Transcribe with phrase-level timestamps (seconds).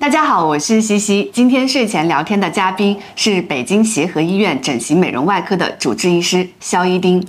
[0.00, 1.30] 大家好，我是西西。
[1.30, 7.22] 今天睡前聊天的嘉宾是北京协和医院整形美容外科的主治医师肖一丁。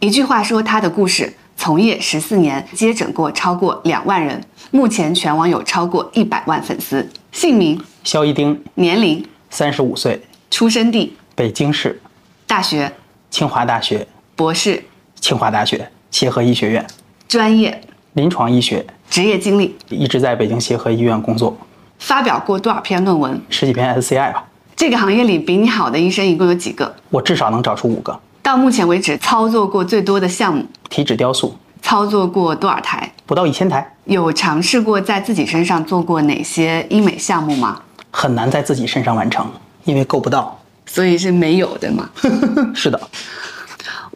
[0.00, 4.42] 一句话说他的故事：从业十四年，接诊过超过两万人，
[4.72, 7.08] 目前全网有超过一百万粉丝。
[7.30, 10.20] 姓名：肖一丁，年龄：三十五岁，
[10.50, 12.02] 出生地：北京市，
[12.44, 12.90] 大学：
[13.30, 14.04] 清华大学，
[14.34, 14.82] 博士：
[15.20, 15.88] 清华大学。
[16.10, 16.84] 协和医学院，
[17.28, 17.80] 专业：
[18.14, 21.56] 临床医学，职业经历：一直在北京协和医院工作，
[21.98, 23.40] 发表过多少篇论文？
[23.48, 24.44] 十几篇 SCI 吧，
[24.76, 26.94] 这个行业里比你好的医生一共有几个？
[27.10, 28.18] 我至少能找出五个。
[28.42, 33.12] 到目前为止，操作过最多的项目，体脂雕塑操作过多少台？
[33.24, 37.80] 不到一千台，有尝试过在自己身上做过哪些医美项目吗？
[38.10, 39.50] 很难在自己身上完成，
[39.84, 40.56] 因为够不到。
[40.88, 42.08] 所以是没有的嘛？
[42.72, 43.00] 是的，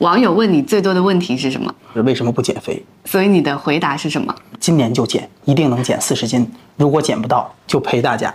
[0.01, 1.75] 网友问你最多的问题是什么？
[1.93, 2.83] 为什么不减肥？
[3.05, 4.35] 所以你的回答是什么？
[4.59, 6.51] 今年就减，一定能减四十斤。
[6.77, 8.33] 如果减不到，就陪大家。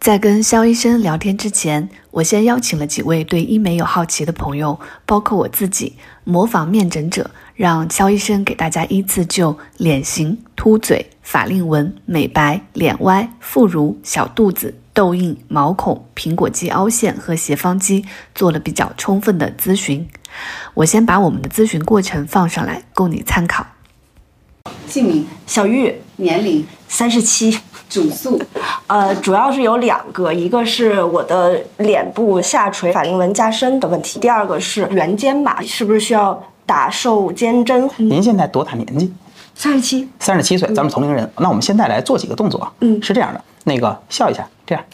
[0.00, 18.04] 在跟肖医生聊天之前，我先邀请了几位对医美有好奇的朋友，包括我自己，模仿面诊者，让肖医生给大家依次就脸型、凸嘴、法令纹、美白、脸歪、副乳、小肚子、痘印、毛孔、苹果肌凹陷和斜方肌
[18.34, 20.08] 做了比较充分的咨询。
[20.74, 23.66] 我先把我们的咨询过程放上来，供你参考。
[24.86, 28.40] 姓名、小玉，年龄、三十七，主诉、
[28.86, 37.90] 呃，主要是有两个，一个是我的脸部下垂法令纹加深的问题，第二个是圆肩吧，是不是需要打瘦肩针？
[37.96, 39.12] 您现在多大年纪？
[39.62, 41.30] 三十七，三十七岁，咱们同龄人。
[41.38, 42.72] 那我们现在来做几个动作啊？
[42.80, 44.84] 嗯是这样的，那个笑一下，这样，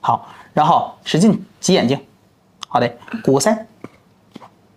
[0.00, 1.98] 好，然后使劲挤眼睛，
[2.68, 2.88] 好的，
[3.24, 3.58] 鼓个腮。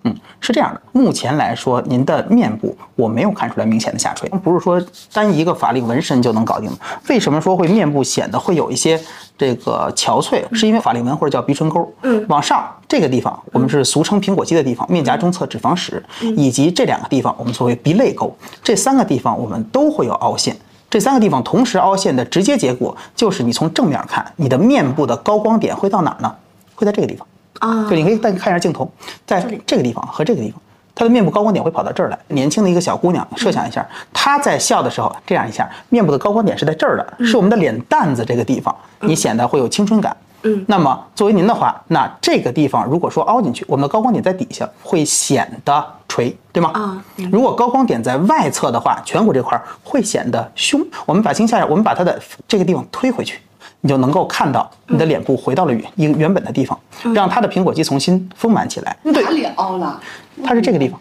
[0.05, 0.81] 嗯，是这样的。
[0.91, 6.77] 目前来说，您的面部我没有看出来明显的下垂，不是说单一个法令纹身就能搞定的。
[7.09, 8.99] 为什么说会面部显得会有一些
[9.37, 10.43] 这个憔悴？
[10.53, 16.03] 是因为法令纹或者叫鼻唇沟，嗯往上这个地方我们是俗称苹果肌的地方，面颊中侧脂肪室，
[16.37, 20.55] 以及这两个地方我们所谓鼻泪沟，这三个地方我们都会有凹陷。
[20.87, 26.33] 这三个地方同时凹陷的直接结果就是你从正面看，你的面部的高光点会到哪儿呢？
[26.75, 27.27] 会在这个地方。
[27.59, 28.89] 啊就，你可以再看一下镜头，
[29.25, 30.59] 在这个地方和这个地方，
[30.93, 32.17] 她的面部高光点会跑到这儿来。
[32.27, 40.15] 年轻的一个小姑娘，设想一下，她在笑的时候这样一下，面部的高光点是在这儿的，是我们的脸蛋子这个地方，你显得会有青春感。
[40.47, 46.69] 嗯那么作为您的话，那这个地方如果说凹进去，我们的高光点在底下，会显得垂，对吗？
[46.71, 50.85] 啊明如果高光点在外侧的话，颧骨这块儿会显得凶。
[51.07, 53.39] 我们把镜下来，我们把它的这个地方推回去，
[53.85, 56.77] 你就能够看到你的脸部回到了原原本的地方，
[57.13, 58.97] 让它的苹果肌重新丰满起来。
[59.03, 60.01] 对哪，里凹了？
[60.43, 60.99] 它是这个地方。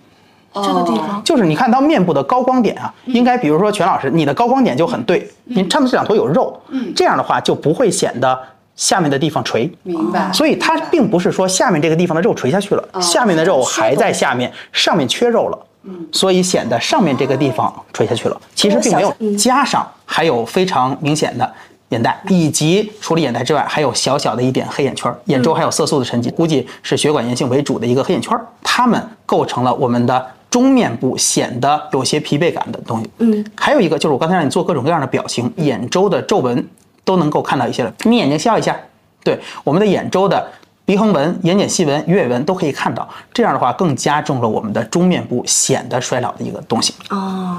[0.56, 6.60] 这个地方就是你看到面部的高光点啊，应该比如说全老师，你的高光点就很对，你上面这两坨有肉，
[6.94, 8.38] 这样的话就不会显得
[8.76, 9.72] 下面的地方垂。
[9.82, 10.30] 明白。
[10.30, 15.58] 所以它并不是说下面这个地方的肉垂下去了，下面的肉还在下面，上面缺肉了。
[16.12, 19.14] 所以显得上面这个地方垂下去了，其实并没有。
[19.36, 21.52] 加上还有非常明显的
[21.94, 33.08] 眼袋，以及除了眼袋之外，还有小小的一点黑眼圈儿，眼周还有色素的沉积，估计是血管炎性为主的一个黑眼圈儿，它们构成了我们的中面部显得有些疲惫感的东西。
[33.18, 36.68] 嗯，还有一个就是我刚才让你做各种各样的表情，眼周的皱纹
[37.04, 37.92] 都能够看到一些了。
[38.04, 38.76] 眯眼睛笑一下，
[39.22, 40.46] 对我们的眼周的
[40.84, 43.08] 鼻横纹、眼睑细纹、鱼尾纹都可以看到。
[43.32, 46.94] 这样的话，更加重了我们的中面部显得衰老的一个东西。
[47.10, 47.58] 哦，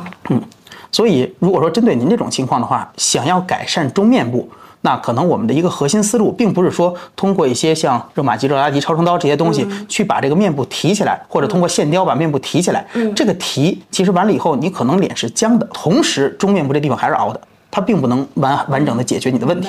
[0.96, 12.88] 所以，如果说针对您这种情况的话，想要改善中面部，那可能我们的一个核心思路，并不是说通过一些像热玛吉、热拉吉、超声刀这些东西去把这个面部提起来，或者通过线雕把面部提起来。
[13.14, 19.68] 这个提其实完了以后，你可能脸是僵的，同时中面部这地方还是凹的，它并不能完完整的解决你的问题。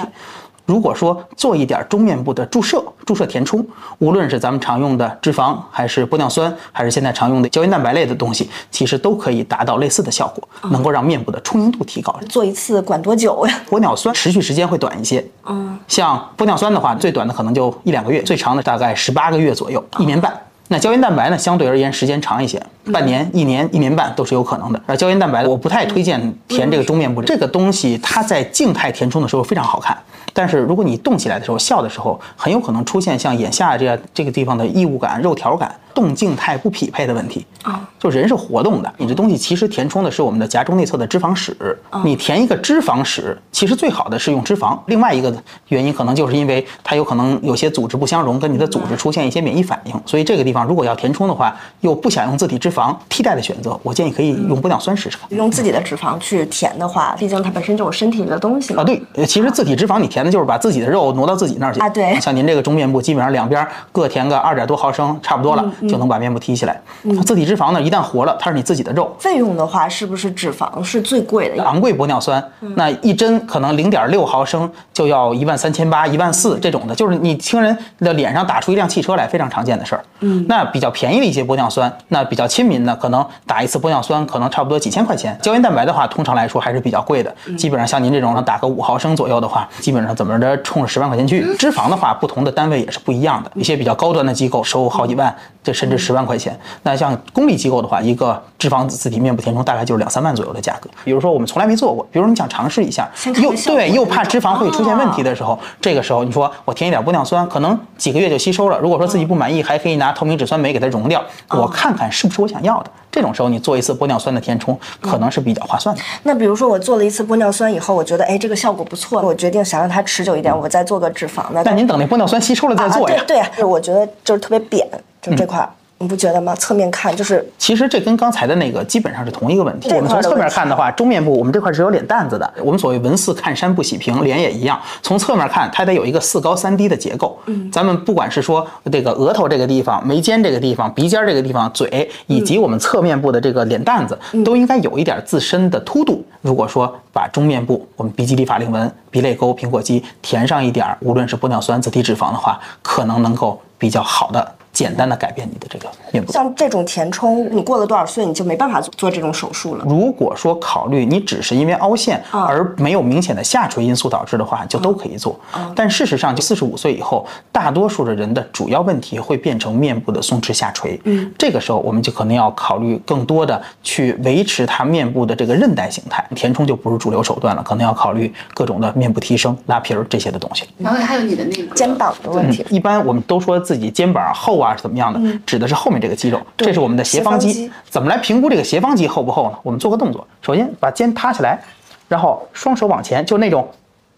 [0.66, 3.64] 如果说做一点中面部的注射、注射填充，
[3.98, 12.14] 无论是咱们常用的脂肪，还是玻尿酸，还是现在常用的胶原蛋白类的东西，其实都可以达到类似的效果，能够让面部的充盈度提高。
[12.28, 13.60] 做一次管多久呀？
[13.70, 20.36] 玻尿酸持续时间会短一些，嗯，像玻尿酸的话，最短的可能就一两个月，最长的大概十八个月左右，一年半。
[20.68, 22.60] 那胶原蛋白呢，相对而言时间长一些，
[22.92, 24.80] 半年、一年、一年半都是有可能的。
[24.86, 29.96] 而胶原蛋白，我不太推荐填这个中面部，这个东西它在静态填充的时候非常好看，
[30.32, 37.44] 但是如果你动起来的时候、笑的时候，很有可能出现像眼下这样这个地方的异物感、肉条感、动静态不匹配的问题。
[37.62, 41.56] 啊，就人是活动的，你这东西其实填充的是我们的颊中内侧的脂肪室。
[42.04, 44.78] 你填一个脂肪室，其实最好的是用脂肪。
[44.86, 45.34] 另外一个
[45.68, 55.26] 原因可能就是因为它有可能有些组织不相容，跟你的组织出现一些免疫反应，所以这个地方如果要填充的话，又不想用自体脂肪，肪替代的选择，我建议可以用玻尿酸试试看。
[55.30, 58.82] 用自己的脂肪去填的话，毕竟它本身就有身体里的东西嘛。
[58.82, 66.80] 啊，对，呃其实自体脂肪你填的就是把自己的肉挪到自己那儿去啊对像您这个中面部，基本上两边各填个二点多毫升，差不多了，嗯就能把面部提起来。
[67.24, 71.64] 自体脂肪呢，一旦活了，它是你自己的肉，费用的话，是不是脂肪是最贵的？
[71.64, 72.42] 昂贵玻尿酸，
[72.74, 80.04] 那一针可能零点六毫升就要一万三千八、一万四这种的，就是你听人的脸上打出一辆汽车来，非常常见的事儿。
[80.20, 85.38] 嗯，那比较便宜的一些玻尿酸，那比较亲民呢，可能打一次玻尿酸可能差不多几千块钱。
[85.40, 91.54] 胶原蛋白的话，通常来说还是比较贵的，基本上像您这种打个五毫升左右的话，基本上怎么着冲着十万块钱去。
[91.56, 95.34] 脂肪的话，不同的单位也是不一样的，一些比较高端的机构收好几万，
[95.66, 96.56] 这甚至十万块钱。
[96.84, 100.88] 那像公立机构的话，一个脂肪自体面部填充大概就是两三万左右的价格。
[101.04, 103.10] 比如说我们从来没做过，比如说你想尝试一下
[103.42, 108.78] 又对又怕脂肪会出现问题的时候，这个时候你说我填一点玻尿酸，可能几个月就吸收了。
[108.78, 112.90] 如果说自己不满意，还可以拿透明质酸酶给它溶掉，我看看是不是我想要的。
[113.10, 116.02] 这种时候你做一次玻尿酸的填充，可能是比较划算的。
[116.22, 121.50] 那比如说我做了一次玻尿酸以后，我觉得哎这个效果不错，我决定想让它持久一点，我再做个脂肪。
[121.50, 123.24] 的那您等那玻尿酸吸收了再做呀啊。
[123.26, 124.86] 对对，我觉得就是特别扁，
[125.26, 125.68] 就这块儿，
[125.98, 126.54] 你不觉得吗？
[126.54, 129.90] 侧面看就是其实这跟刚才的那个基本上是同一个问题。
[129.94, 132.52] 我们从侧面看的话，中面部我们这块是有脸蛋子的。
[132.62, 134.78] 我们所谓文似看山不喜平，脸也一样。
[135.02, 137.38] 从侧面看，它得有一个四高三低的结构。
[137.46, 146.22] 嗯，咱们不管是说这个额头这个地方、眉间这个地方、鼻尖这个地方、嘴，以及我们侧面部的这个脸蛋子，都应该有一点自身的凸度。
[146.42, 156.30] 如果说把中面部我们鼻基底法令纹、鼻泪沟、苹果肌填上一点儿，无论是玻尿酸、自体脂肪的话，可能能够比较好的、简单的改变你的这个面部。
[156.30, 159.84] 像这种填充，你过了多少岁你就没办法做做这种手术了。
[159.88, 165.40] 如果说考虑你只是因为凹陷而没有明显的下垂因素导致的话，就都可以做。
[165.74, 171.00] 但事实上，就四十五岁以后，大多数的人的主要问题会变成面部的松弛下垂。
[171.04, 180.64] 嗯，这个时候我们就可能要考虑更多的去维持他面部的这个韧带形态，填充就不是主流手段了，可能要考虑各种的面部提升、拉皮儿这些的东西。
[180.78, 187.70] 然后还有你的那个肩膀的问题，一般我们都说自己肩膀厚啊是怎么样的，指的是后面这个肌肉，这是我们的斜方肌。
[187.90, 189.58] 怎么来评估这个斜方肌厚不厚呢？
[189.62, 191.60] 我们做个动作，首先把肩塌下来，
[192.08, 193.68] 然后双手往前，就那种。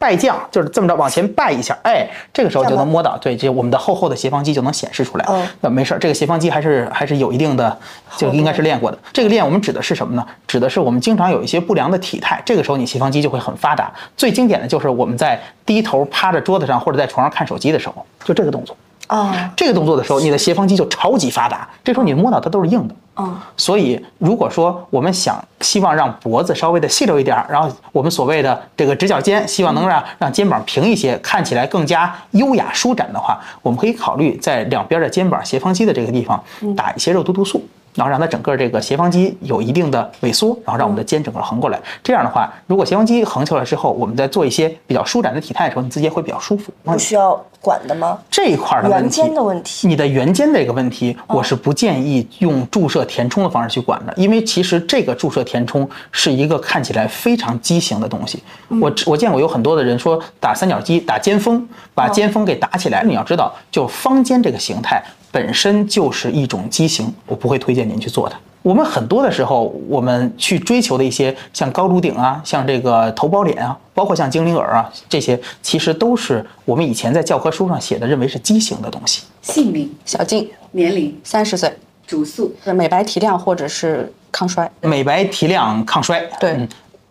[0.01, 5.27] 拜将就是这么着往前拜一下，哎，这个时候就能摸到，对，这我们的厚厚的斜方肌就能显示出来。
[5.29, 7.77] 嗯那没事儿，这个斜方肌还是还是有一定的，
[8.17, 8.99] 就应该是练过的。
[9.13, 10.25] 这个练我们指的是什么呢？
[10.47, 13.93] 指的是我们经常有一些不良的体态，这个时候你斜方肌就会很发达。
[14.17, 15.37] 最经典的就是我们在
[15.67, 18.77] 低头趴在桌子上或者在床上看手机的时候，就这个动作。
[19.09, 22.95] 哦，这个动作的时候，你的斜方肌就超级发达，这时候你摸到它都是硬的。
[23.17, 36.43] 嗯，所以如果说我们想希望让脖子稍微的细溜一点儿，然后我们所谓的这个直角肩，希望能让让肩膀平一些，看起来更加优雅舒展的话，我们可以考虑在两边的肩膀斜方肌的这个地方
[36.77, 37.67] 打一些肉毒毒素。
[37.99, 41.81] 然后让它整个这个斜方肌有一定的萎缩，然后让我们的肩整个横过来。
[42.01, 46.73] 这样的话，如果斜方肌横起来之后，我们在做一些比较舒展的体态的时候，你自己也会比较舒服。
[46.85, 48.17] 不需要管的吗？
[48.31, 58.41] 这一块儿的问题，圆肩的问题你的圆肩这个问题，我是不建议用注射填充的方式去管的，因为其实这个注射填充是一个看起来非常畸形的东西。
[58.81, 63.03] 我我见过有很多的人说打三角肌、打肩峰，把肩峰给打起来。
[63.03, 65.03] 你要知道，就方肩这个形态
[65.39, 68.35] 本身就是一种畸形，我不会推荐您去做的。
[68.61, 79.23] 我们很多的时候，我们去追求的一些像高颅顶啊，像这个头包脸啊，包括像精灵耳啊，这些其实都是我们以前在教科书上写的，认为是畸形的东西。
[79.43, 81.73] 姓名、小静，年龄、三十岁，
[82.05, 82.53] 主诉。
[82.65, 84.69] 是美白提亮或者是抗衰。
[84.81, 86.29] 美白提亮抗衰。
[86.41, 86.69] 对嗯，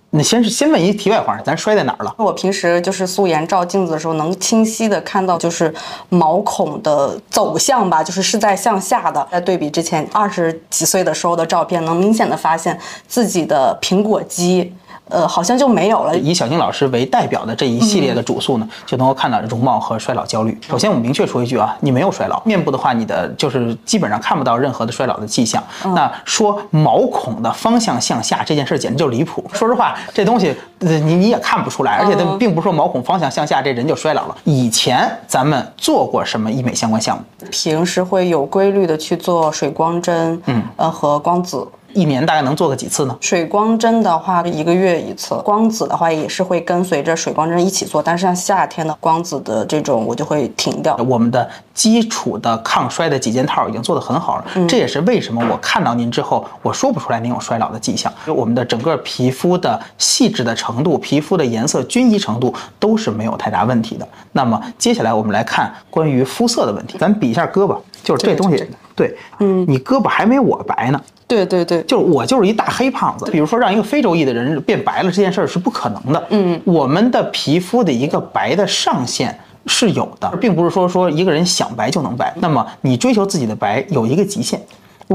[0.10, 2.16] 那先是先问一题外话，咱摔在哪儿了？
[2.18, 5.72] 我平时就是素颜照镜子的时候，能清晰的看到就是
[6.08, 9.28] 毛孔的走向吧，就是是在向下的。
[9.30, 14.74] 在对比之前二十几岁的时候的照片，能明显的发现自己的苹果肌，
[15.10, 16.18] 呃，好像就没有了。
[16.18, 20.58] 以小静老师为代表的这一系列的主诉呢，就能够看到容貌和衰老焦虑。
[20.68, 25.64] 首先，我们明确说一句啊，你没有衰老，面部的话，你的就是基本上看不到任何的衰老的迹象。
[25.96, 29.44] 那说毛孔的方向向下这件事简直就离谱。
[29.54, 34.38] 说实话，这东西呃你你也看不出来，而且它并不是说毛孔方向向下这人就衰老了。
[34.44, 37.24] 以前咱们做过什么医美相关项目？
[37.50, 41.68] 平时会有规律的去做水光针，嗯，呃和光子。
[41.98, 43.18] 一年大概能做个几次呢？
[43.20, 48.04] 水光针的话，一个月一次；光子的话，也是会跟随着水光针一起做。
[48.04, 50.96] 但是像夏天的光子的这种，我就会停掉。
[51.10, 58.14] 我们的基础的抗衰的几件套已经做得很好了，这也是为什么我看到您之后，我说不出来您有衰老的迹象。
[58.28, 64.08] 我们的整个皮肤的细致的程度、皮肤的颜色均一程度都是没有太大问题的。
[64.34, 67.76] 那么接下来我们来看关于肤色的问题，咱比一下胳膊，
[68.08, 71.02] 就是这东西，对，嗯，你胳膊还没我白呢。
[71.28, 73.30] 对对对，就是我就是一大黑胖子。
[73.30, 76.28] 比如说让一个非洲裔的人变白了这件事儿是不可能的。
[76.30, 82.34] 嗯，我们的皮肤的一个白的上限是有的，并不是说说一个人想白就能白。
[82.38, 84.58] 那么你追求自己的白有一个极限。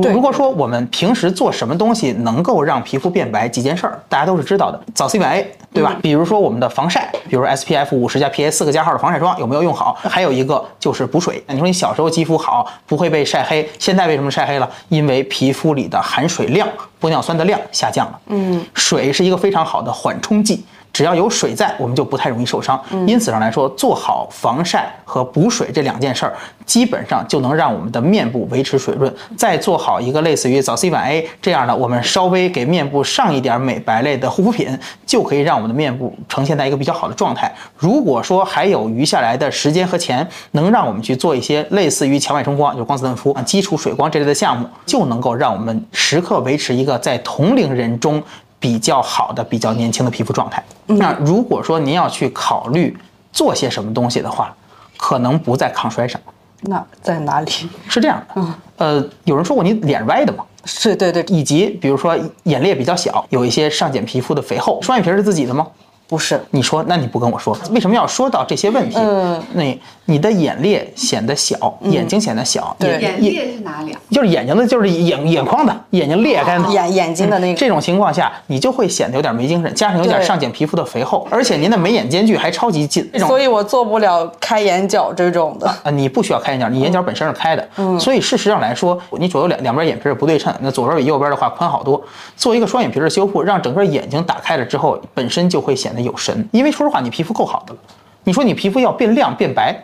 [0.01, 5.95] 对如果说我们平时做什么东西能够让皮肤变白，几件事儿大家都是知道的，早 C 晚 A，对吧？
[6.01, 9.99] 比如说我们的防晒，比如 SPF 五十加 PA 四个加号的防晒霜有没有用好？
[10.03, 11.43] 还有一个就是补水。
[11.49, 14.71] 你说你小时候肌肤好，不会被晒黑，现在为什么晒黑了？
[14.89, 16.67] 因为皮肤里的含水量、
[17.01, 18.21] 玻尿酸的量下降了。
[18.29, 20.65] 嗯，水是一个非常好的缓冲剂。
[20.93, 22.81] 只要有水在，我们就不太容易受伤。
[23.07, 26.35] 因此上来说，做好防晒和补水这两件事儿，
[26.67, 29.13] 基本上就能让我们的面部维持水润。
[29.37, 37.51] 再做好一个类似于早 C 晚 A 这样的，我们稍微给面部上一点美白类的护肤品，就可以让我们的面部呈现在一个比较好的状态。
[37.77, 48.23] 如果说还有余下来的时间和钱，能让我们去做一些类似于强脉冲光，就是光子嫩肤、基础水光这类的项目，就能够让我们时刻维持一个在同龄人中。
[48.62, 50.62] 比较好的、比较年轻的皮肤状态。
[50.87, 52.97] 那如果说您要去考虑
[53.33, 54.54] 做些什么东西的话，
[54.97, 56.21] 可能不在抗衰上，
[56.61, 57.50] 那在哪里？
[57.88, 58.45] 是这样的。
[58.76, 65.66] 呃，有人说过你脸歪的嘛，是对对，以及比如说眼裂比较小，有一些上睑皮肤的肥厚，双眼皮是自己的吗？
[66.12, 68.99] 不是，你说，那你不跟我说，为什么要说到这些问题？
[68.99, 74.00] 嗯，那你的眼裂显得小，眼睛显得小，对眼裂是哪里啊？
[74.11, 77.59] 就是眼睛的，就是眼眼眶的，眼睛裂开的，眼眼睛的那个。
[77.59, 85.66] 这种情况下，你就会显得有点没精神，加上有点对上睑皮肤的肥厚，而且您的眉眼间距还超级近，这种所以我做不了开眼角这种的。
[85.83, 91.99] 啊，你不需要开眼角，你眼角本身是开的，嗯，所以事实上来说，你左右两两边眼皮是不对称，那左边比右边的话宽好多。
[92.37, 96.49] 做一个双眼皮的修复，让整个眼睛打开了之后，本身就会显得有神。
[96.52, 97.80] 因为说实话，你皮肤够好的了，
[98.25, 99.76] 你说你皮肤要变亮变白，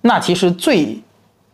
[0.00, 1.02] 那其实最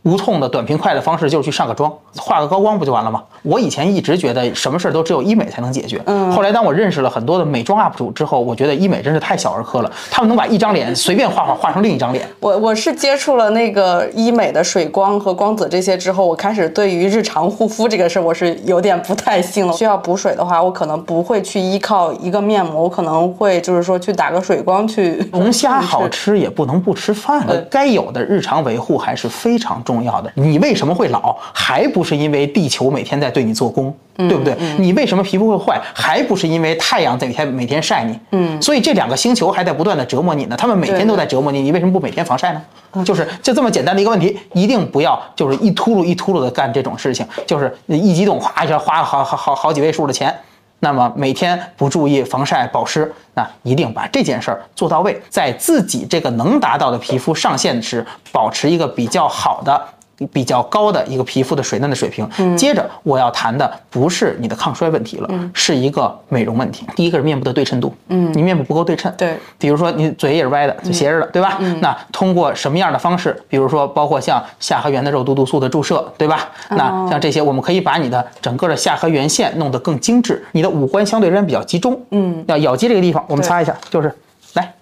[0.09, 3.23] 无痛的短平快的方式就是去上个妆，化个高光不就完了吗？
[3.43, 12.27] 我以前一直觉得什么事儿都只有医美才能解决，嗯，后来当我认识了很多的美妆 UP 主之后，我觉得医美真是太小儿科了，他们能把一张脸随便画画画成另一张脸。
[12.41, 19.73] 我我是接触了那个医美的水光和光子这些之后，我开始对于日常护肤这个事儿，我是有点不太信了。
[19.75, 25.17] 需要补水的话，我可能不会去依靠一个面膜，我可能会就是说去打个水光去。
[25.33, 30.31] 龙虾好吃也不能不吃饭，呃该有的日常维护还是非常重要的。
[30.35, 34.57] 你为什么会老，还不是因为地球每天在对你做工，对不对？
[34.79, 38.19] 你为什么皮肤会坏，还不是因为太阳在每天每天晒你？
[38.33, 42.63] 嗯，所以这两个星球还在不断的折磨你呢，他们每天都在折磨你，你为什么不每天防晒呢？
[43.05, 50.35] 就是就这么简单的一个问题，一定不要就是一秃噜一秃噜的干这种事情，就是一激动哗一下花好好好好几位数的钱。
[50.81, 59.89] 那么每天不注意防晒保湿，那一定把这件事儿做到位，在自己这个能达到的皮肤上限时，保持一个比较好的。
[60.27, 62.29] 比较高的一个皮肤的水嫩的水平。
[62.57, 66.87] 接着我要谈的不是你的抗衰问题了，是一个美容问题。
[66.97, 71.59] 第一个是面部的对称度，嗯，你面部不够对称，对，比如说你嘴也是歪的，就斜着的，对吧？
[71.81, 73.41] 那通过什么样的方式？
[73.49, 76.49] 比如说包括像下颌缘的肉毒毒素的注射，对吧？
[76.71, 84.13] 那像这些，我们可以把你的整个的下颌缘线弄得更精致，你的五官相对而言比较集中，嗯，要咬肌这个地方，我们擦一下，就是
[84.55, 84.75] 来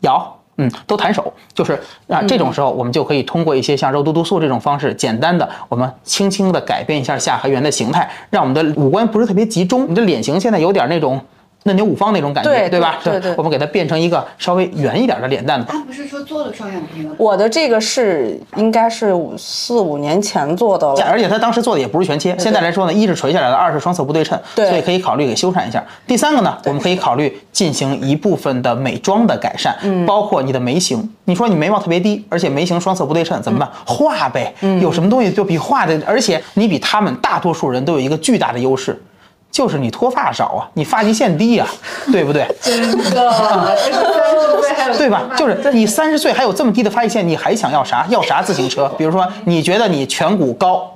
[0.00, 0.32] 咬。
[0.58, 9.88] 嗯，都弹手，就是啊，这种时候我们就可以通过一些像肉毒毒素这种方式，简单的我们轻轻的改变一下下颌缘的形态，让我们的五官不是特别集中。
[9.88, 11.20] 你的脸型现在有点那种
[11.66, 12.98] 嫩牛五方那种感觉，对对吧？
[13.04, 15.66] 对对我们给它变成一个稍微圆一点的脸蛋子。
[15.68, 17.12] 他不是说做了双眼皮吗？
[17.18, 21.02] 我的这个是应该是五四五年前做的了。
[21.02, 25.84] 而且他当时做的也不是全切，现在来说呢，一是垂下来的，二是双侧不对称，对所以可以考虑给修缮一下。
[26.06, 31.08] 第三个呢，我们可以考虑进行一部分的美妆的改善，嗯包括你的眉形。
[31.28, 33.68] 你说你眉毛特别低，而且眉形双侧不对称，怎么办？
[33.84, 38.96] 画呗，嗯有什么东西就比画的，而且你比他们大多数人都有一个巨大的优势。
[39.56, 41.66] 就是你脱发少啊，你发际线低啊，
[42.12, 42.46] 对不对？
[42.60, 42.78] 真
[43.10, 45.22] 的， 这个三十岁还有对吧？
[45.34, 48.04] 就是你三十岁还有这么低的发际线，你还想要啥？
[48.10, 48.86] 要啥自行车？
[48.98, 50.92] 比如说，你觉得你颧骨高，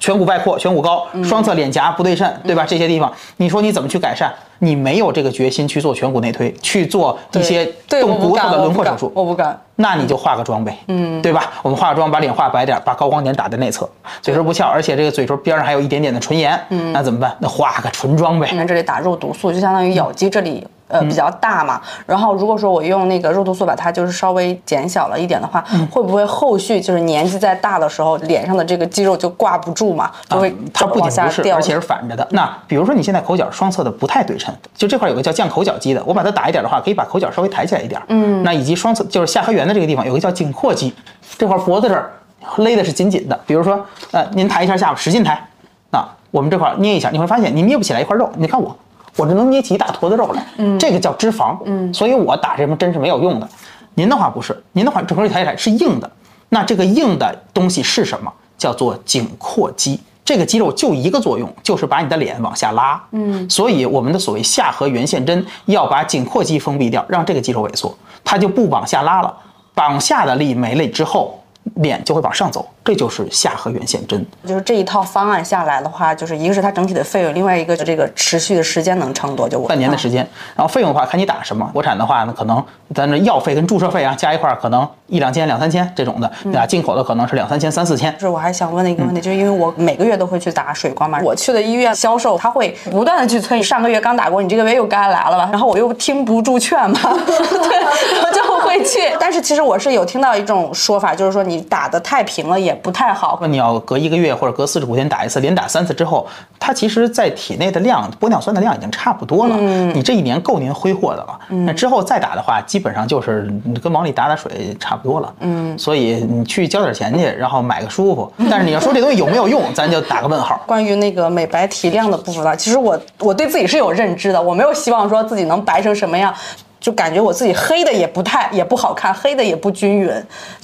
[0.00, 2.64] 颧骨外扩，颧骨高，双侧脸颊不对称，对吧？
[2.66, 4.32] 这些地方，你说你怎么去改善？
[4.60, 9.60] 你没有这个决心去做颧骨内推，去做一些动骨头的轮廓手术，我不敢。
[9.76, 11.52] 那你就化个妆呗，嗯，对吧？
[11.62, 13.88] 我们化个妆，把脸化白点，把高光点打在内侧，
[14.22, 17.36] 嘴唇不翘，而且这个嘴唇边上还有一点点的唇炎，嗯，那怎么办？
[17.40, 18.48] 那化个唇妆呗。
[18.50, 20.66] 你看这里打肉毒素，就相当于咬肌这里。
[20.86, 31.56] 呃，比较大嘛，然后如果说我用那个肉毒素把它就是稍微减小了一点的话，会不会后续就是年纪再大的时候，脸上的这个肌肉就挂不住嘛，就会啊它不仅不是，掉？
[31.56, 32.26] 而且是反着的。
[32.30, 38.00] 那比如说你现在口角双侧的不太对称，就这块有个叫降口角肌的，我把它打一点的话，可以把口角稍微抬起来一点。
[38.08, 40.94] 嗯，那以及双侧就是下颌缘的这个地方有个叫颈阔肌，
[41.38, 42.12] 这块脖子这儿
[42.58, 43.40] 勒的是紧紧的。
[43.46, 45.42] 比如说，呃，您抬一下下巴，使劲抬，
[45.90, 48.30] 那我们这块捏一下，你会发现你捏不起来一块肉。
[48.36, 48.76] 你看我，
[49.16, 53.48] 我这能捏起一大坨子肉来，嗯，这个叫脂肪，嗯，所以我打这么针是没有用的。
[53.94, 56.10] 您的话不是，您的话整个一抬起来是硬的，
[56.48, 58.32] 那这个硬的东西是什么？
[58.58, 60.00] 叫做颈阔肌。
[60.24, 63.00] 这个肌肉就一个作用，就是把你的脸往下拉。
[63.10, 67.94] 嗯，所以我们的所谓下颌缘线针要把颈阔肌封闭掉，让这个肌肉萎缩，
[68.24, 69.32] 它就不往下拉了。
[69.74, 71.38] 往下的力没了之后，
[71.74, 72.66] 脸就会往上走。
[72.84, 79.60] 这就是下颌缘线针，就是这一套方案下来的话，就是一个是它整体的费用，另外一个这个持续的时间能撑多久？
[79.62, 80.28] 半年的时间。
[80.54, 81.68] 然后费用的话，看你打什么。
[81.72, 82.62] 国产的话呢，可能
[82.94, 86.66] 咱这药费跟注射费啊加一块儿，可能一两千、两三千这种的，对吧？
[86.66, 88.12] 进口的可能是两三千、三四千。
[88.14, 95.48] 就是我还想问的一个问题，就是因为我每个月都会去打水光嘛，我去的医院销售他会不断的去催，上个月刚打过，你这个月又该来了吧？
[95.50, 97.84] 然后我又听不住劝嘛，对，
[98.26, 98.98] 我就会去。
[99.18, 103.38] 但是其实我是有听到一种说法，就是说你打的太平了也不太好。
[103.40, 106.26] 那你要隔一个月或者隔四十五天打一次，连打三次之后，
[106.58, 109.56] 它其实在体内的量，玻尿酸的量已经差不多了。
[109.58, 111.38] 嗯，你这一年够您挥霍的了。
[111.50, 113.52] 嗯，那之后再打的话，基本上就是
[113.82, 115.34] 跟往里打打水差不多了。
[115.40, 118.32] 嗯，所以你去交点钱去，然后买个舒服。
[118.50, 120.60] 但是你要说这东西有没有用，咱就打个问号。
[120.66, 126.34] 关于那个美白提亮的部分呢，其实我我对自己是有认知的，我没有希望说自己能白成什么样，
[126.80, 130.10] 就感觉我自己黑的也不太也不好看，黑的也不均匀。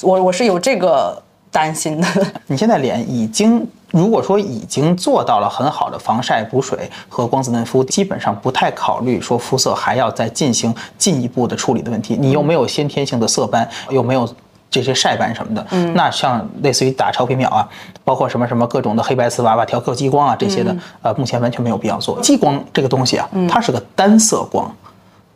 [0.02, 1.22] 我我是有这个。
[1.50, 2.06] 担心的，
[2.46, 12.16] 你现在脸已经，如果说已经做到了很好的防晒、补水和光子嫩肤，基本上不太考虑说肤色还要再进行进一步的处理的问题。
[12.18, 14.28] 你又没有先天性的色斑，又没有
[14.70, 17.68] 这些晒斑什么的，嗯，那像类似于打超皮秒啊，
[18.04, 22.20] 包括什么什么各种的黑白瓷娃娃、调克激光啊这些的，呃，目前完全没有必要做。
[22.20, 24.72] 激光这个东西啊，它是个单色光，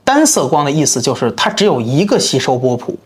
[0.04, 2.96] 单色光的意思就是它只有一个吸收波谱。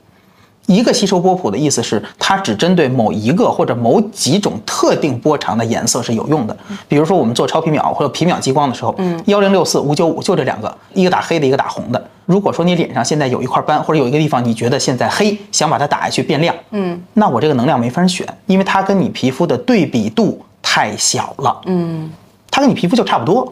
[0.69, 6.55] 一个吸收波谱的意思是，它只针对某一个或者某几种特定波长的颜色是有用的。
[6.87, 12.09] 比如说，我们做超皮秒或者皮秒激光的时候，嗯，幺零六四五九五就这两个，一个打黑的，一个打红的。
[12.27, 22.11] 如果说你脸上现在有一块斑，或者有一个地方你觉得现在黑，想把它打下去变亮，嗯，那我这个能量没法选，因为它跟你皮肤的对比度太小了，嗯，
[22.51, 23.51] 它跟你皮肤就差不多。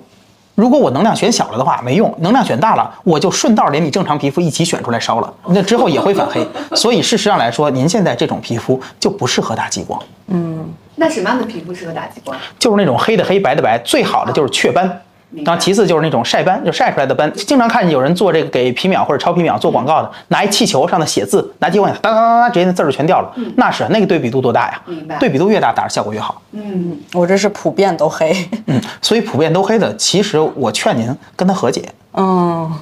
[0.57, 6.45] 如果我能量选小了的话，没用；能量选大了，我就顺道连你正常皮肤一起选出来烧了，那之后也会反黑。
[6.75, 10.03] 所以事实上来说，您现在这种皮肤就不适合打激光。
[10.29, 12.35] 嗯，那什么样的皮肤适合打激光？
[12.59, 15.01] 就是那种黑的黑白的白，最好的就是雀斑。
[15.45, 23.33] 然后其次就是那种晒斑，就晒出来的斑，经常看见有人做这个给皮秒或者超皮秒做广告的，拿一气球上的写字，拿激光当当当当，直接那字儿全掉了。
[23.57, 24.81] 那是那个对比度多大呀？
[24.87, 25.19] 明白。
[25.19, 26.41] 对比度越大，打的效果越好。
[26.53, 28.35] 嗯，我这是普遍都黑。
[28.67, 31.93] 嗯，所以普遍都黑的，其实我劝您跟他和解。
[32.15, 32.73] 嗯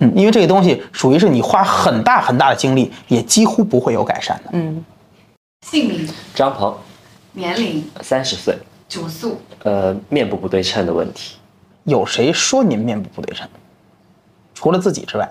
[0.00, 4.50] 嗯，因为这个东西属于是你花很大很大的精力，也几乎不会有改善的。
[4.52, 4.84] 嗯。
[5.66, 6.74] 姓名：张鹏。
[7.32, 8.56] 年龄：三十岁。
[8.88, 11.36] 主诉：呃，面部不对称的问题。
[11.86, 13.48] 有谁说您面部不对称？
[14.54, 15.28] 除了自己之外，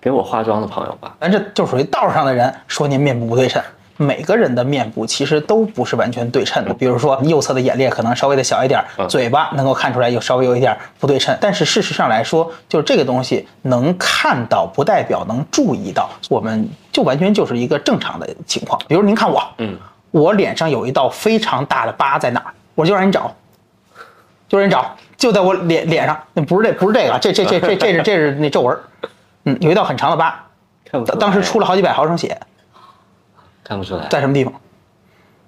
[0.00, 1.16] 给我化妆的朋友吧。
[1.20, 3.60] 咱这就属于道上的人说您面部不对称。
[4.00, 6.72] 每个人的面部其实都不是完全对称的。
[6.74, 11.36] 比如说右侧的眼裂可能稍微的小一点，嘴巴能够看出来有稍微有一点不对称。
[11.40, 18.80] 但是事实上来说，就是这个东西能看到不代表能注意到，我们就完全就是一个正常的情况。
[18.86, 19.76] 比如您看我，嗯，
[20.12, 23.34] 我脸上有一道非常大的疤在哪儿，我就让你找，
[24.48, 24.94] 就让你找。
[25.18, 28.78] 就在我脸脸上，那不是这，不是这个，这这这这这是这是那皱纹，
[29.44, 30.42] 嗯，有一道很长的疤，
[31.18, 32.40] 当时出了好几百毫升血，
[33.64, 34.06] 看不出来。
[34.08, 34.54] 在什么地方。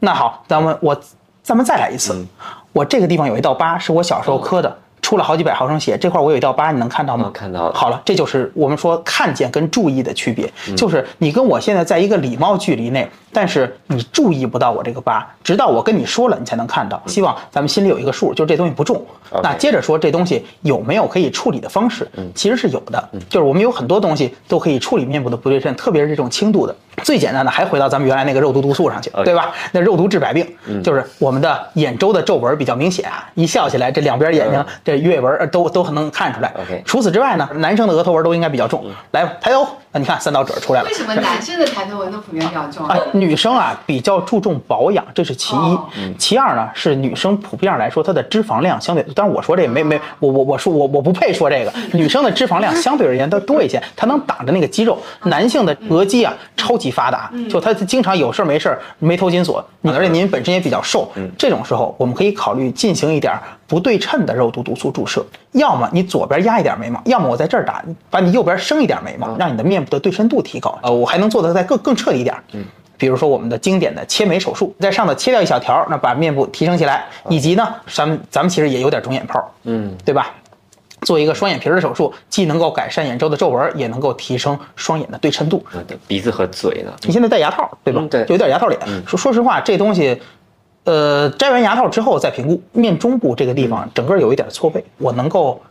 [0.01, 1.01] 那好，咱们我
[1.43, 2.27] 咱们再来一次，
[2.73, 4.77] 我这个地方有一道疤，是我小时候磕的。
[5.11, 7.33] 出了好几百毫升血，这块我有一道疤，你能看到吗？
[7.35, 7.75] 看到了。
[7.75, 17.03] 好了，这就是我们说看见跟注意的区别，就是你跟我现在在一个礼貌距离内，但是你注意不到我这个疤，直到我跟你说了，你才能看到。
[17.07, 19.05] 希望咱们心里有一个数，就是这东西不重。
[19.43, 22.09] 那接着说这东西有没有可以处理的方式？
[22.33, 26.77] 其实是有的，就是我们有很多东西都可以处理面部的不对称，特别是这种轻度的。
[27.03, 29.51] 最简单的还回到咱们原来那个肉毒毒素上去，对吧？
[29.73, 30.47] 那肉毒治百病，
[30.85, 36.53] 就是我们的眼周的皱纹比较明显啊，一笑起来这两边眼睛这月纹都都能看出来。
[36.85, 38.85] 除此之外呢，男生的额头纹都应该比较重。
[39.13, 39.67] 来吧，抬头。
[39.93, 40.87] 啊，你看三道褶出来了。
[40.87, 42.97] 为什么男生的抬头纹都普遍比较重啊？
[43.13, 45.79] 女生啊比较注重保养，这是其一。
[46.17, 51.73] 其二呢是女生普遍上来说，她的脂肪量相对，当然我说这没没，我我我说我我不配说这个。
[51.93, 54.97] 女生的脂肪量相对而言都多一些，它能挡着那个肌肉。
[55.25, 59.65] 男性的额肌啊超级发达，就他经常有事没事眉头紧锁。
[59.83, 63.35] 而且您本身也比较瘦，这种时候我们可以考虑进行一点。
[63.71, 70.77] 不对称的肉毒毒素注射，要么你左边压一点眉毛，要么我在这儿打，把你右边升一点眉毛，让你的面部的对称度提高。
[70.83, 72.65] 呃，我还能做的再更更彻底一点，嗯，
[72.99, 80.35] 比如说我们的经典的切眉手术，在上头切掉一小条，那把面部提升起来，以及呢，咱们咱们其实也有点肿眼泡，嗯，对吧？
[81.03, 85.65] 做一个双眼皮的手术，既能够改善眼周的皱纹，也能够提升双眼的对称度。
[85.73, 86.93] 那鼻子和嘴呢？
[87.05, 88.03] 你现在戴牙套，对吧？
[88.03, 88.79] 嗯对就有点牙套脸。
[89.07, 90.21] 说说实话，这东西，
[90.91, 95.63] 呃，摘完牙套之后再评估，面中部这个地方整个有一点错位，我能够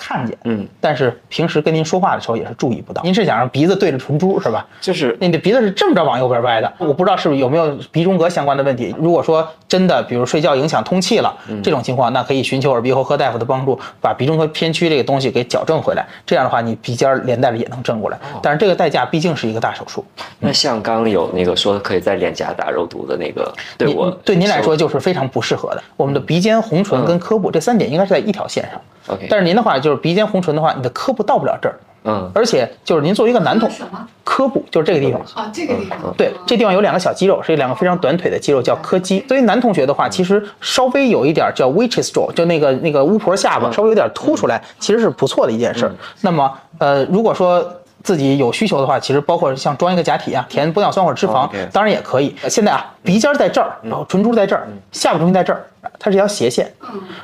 [0.00, 3.02] 看见，嗯，但是平时跟您说话的时候也是注意不到。
[3.02, 4.66] 您是想让鼻子对着唇珠是吧？
[4.80, 8.94] 就是你的鼻子是这么着往右边歪的，我不知道是不是有没有鼻中隔相关的问题。
[8.98, 16.06] 如果说真的，比如睡觉影响通气了，这种情况，那可以寻求耳鼻喉科大夫的帮助，把鼻中隔偏曲这个东西给矫正回来。
[16.24, 18.18] 这样的话，你鼻尖连带着也能正过来。
[18.42, 20.04] 但是这个代价毕竟是一个大手术，
[20.38, 25.82] 那像刚刚有那个说可以在脸颊打肉毒的那个，对我对您来说就是非常不适合的。
[25.96, 28.80] 我们的鼻尖、红唇跟科部这三点应该是在一条线上。
[29.10, 34.06] OK，但是您的话就是鼻尖、红唇的话，你的科部到不了这儿，嗯而且就是您作为一个男同，什么？
[34.24, 35.20] 颏部就是这个地方。
[35.34, 35.98] 啊，这个地方。
[36.16, 39.18] 对，这地方有两个小肌肉，是两个非常短腿的肌肉，叫柯肌。
[39.20, 45.92] 作为男同学的话，其实稍微有一点叫 witch's jaw，就那个那个巫婆下巴稍微有点凸出来，其实是不错的一件事儿。
[46.20, 47.60] 那么，呃，如果说
[48.02, 52.34] 自己有需求的话，其实包括像装一个假体啊，填玻尿酸或者脂肪当然也可以。
[52.42, 55.64] 呃现在啊，鼻尖儿在这儿，然后唇珠在这儿，下巴中心在这儿，
[55.98, 56.72] 它是一条斜线。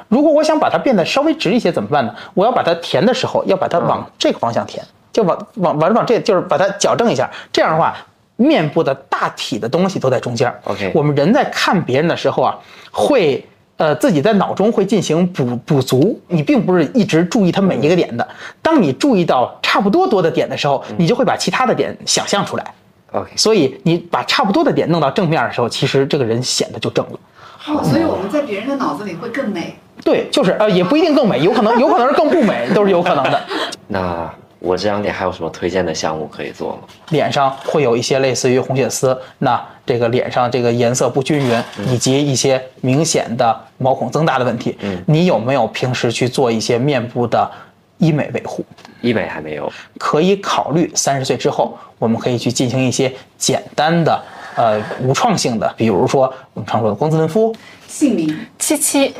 [0.09, 2.15] 如果我想把它变得稍微直一些，怎么办呢？
[2.35, 7.31] 我要把它填的时候，要把它往这个方向填，就往往往往这，就是把它矫正一下。
[7.53, 7.97] 这样的话，
[8.37, 10.53] 面部的大体的东西都在中间。
[10.65, 12.59] OK 我们人在看别人的时候啊，
[12.93, 13.47] 会。
[13.77, 18.27] 呃，自己在脑中会进行补补足，你并不是一直注意它每一个点的。
[18.63, 22.65] 当你注意到差不多多的点的时候，你就会把其他的点想象出来。
[23.13, 27.21] OK，所以你把差不多的点弄到正面的时候，其实这个人显得就正了。
[27.69, 29.77] 哦，所以我们在别人的脑子里会更美。
[30.05, 33.41] 对，就是呃，也不一定更美，有可能有可能是更不美，都是有可能的。
[33.89, 36.79] 那我这张脸还有什么推荐的项目可以做吗？
[37.11, 45.03] 脸上会有一些类似于红血丝，那这个脸上这个颜色不均匀，以及一些明显的毛孔增大的问题，嗯。
[45.07, 47.51] 你有没有平时去做一些面部的
[47.99, 48.65] 医美维护？
[49.03, 54.23] 医美还没有，可以考虑三十岁之后，我们可以去进行一些简单的。
[54.57, 57.55] 呃，无创性的，比如说我们常说的光子嫩肤，
[57.87, 59.15] 姓名、七七。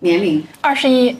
[0.00, 1.16] 年龄、二十一，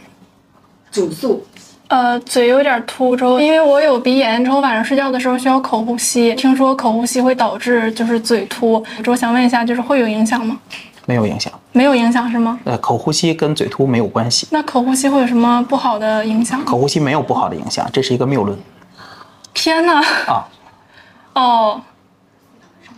[0.90, 1.46] 主诉、
[1.94, 10.58] 呃，嘴有点凸之后，因为我有鼻炎，之后晚上睡觉的时候需要口呼吸，听说口呼吸会导致就是嘴凸，我想问一下，就是会有影响吗？
[11.06, 11.52] 没有影响。
[11.70, 12.58] 没有影响是吗？
[12.64, 16.64] 呃，口呼吸跟嘴凸没有关系，那口呼吸会有什么不好的影响？
[16.64, 18.58] 口呼吸没有不好的影响，这是一个谬论
[19.52, 20.00] 天哪！
[20.26, 20.48] 啊。
[21.34, 21.80] 哦，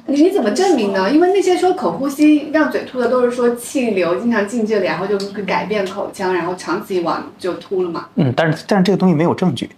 [0.09, 1.11] 你你怎么证明呢？
[1.11, 8.07] 因为那些说口呼吸让嘴凸的，都是说气流经常进这里，然后就改变口腔，然后长此以往就凸了嘛。
[8.15, 9.69] 嗯，但是但是这个东西没有证据，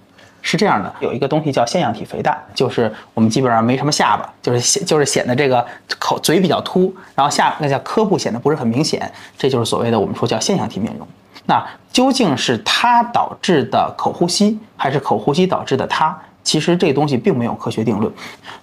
[0.42, 5.64] 是这样的，有一个东西叫腺样体肥大，就是我们基本上没什么下巴，就是显就是显得这个
[5.98, 11.08] 口嘴比较凸，然后下那叫颏部显得不是很明显，这就是所谓的我们说叫腺样体面容。
[11.46, 16.14] 那究竟是它导致的口呼吸，还是口呼吸导致的它？
[16.48, 18.10] 其实这东西并没有科学定论。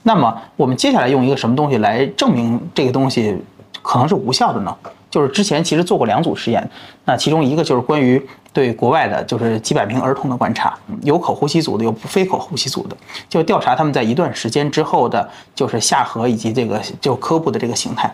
[0.02, 3.38] 那么我们接下来用一个什么东西来证明这个东西
[3.84, 4.76] 可能是无效的呢？
[5.12, 6.67] 就是之前其实做过两组实验，
[7.06, 8.19] 那其中一个就是关于
[8.52, 12.98] 对国外的，就是几百名儿童的观察，有口呼吸组的，有非口呼吸组的，
[13.30, 18.12] 就调查他们在一段时间之后的，就是下颌以及这个就颏部的这个形态，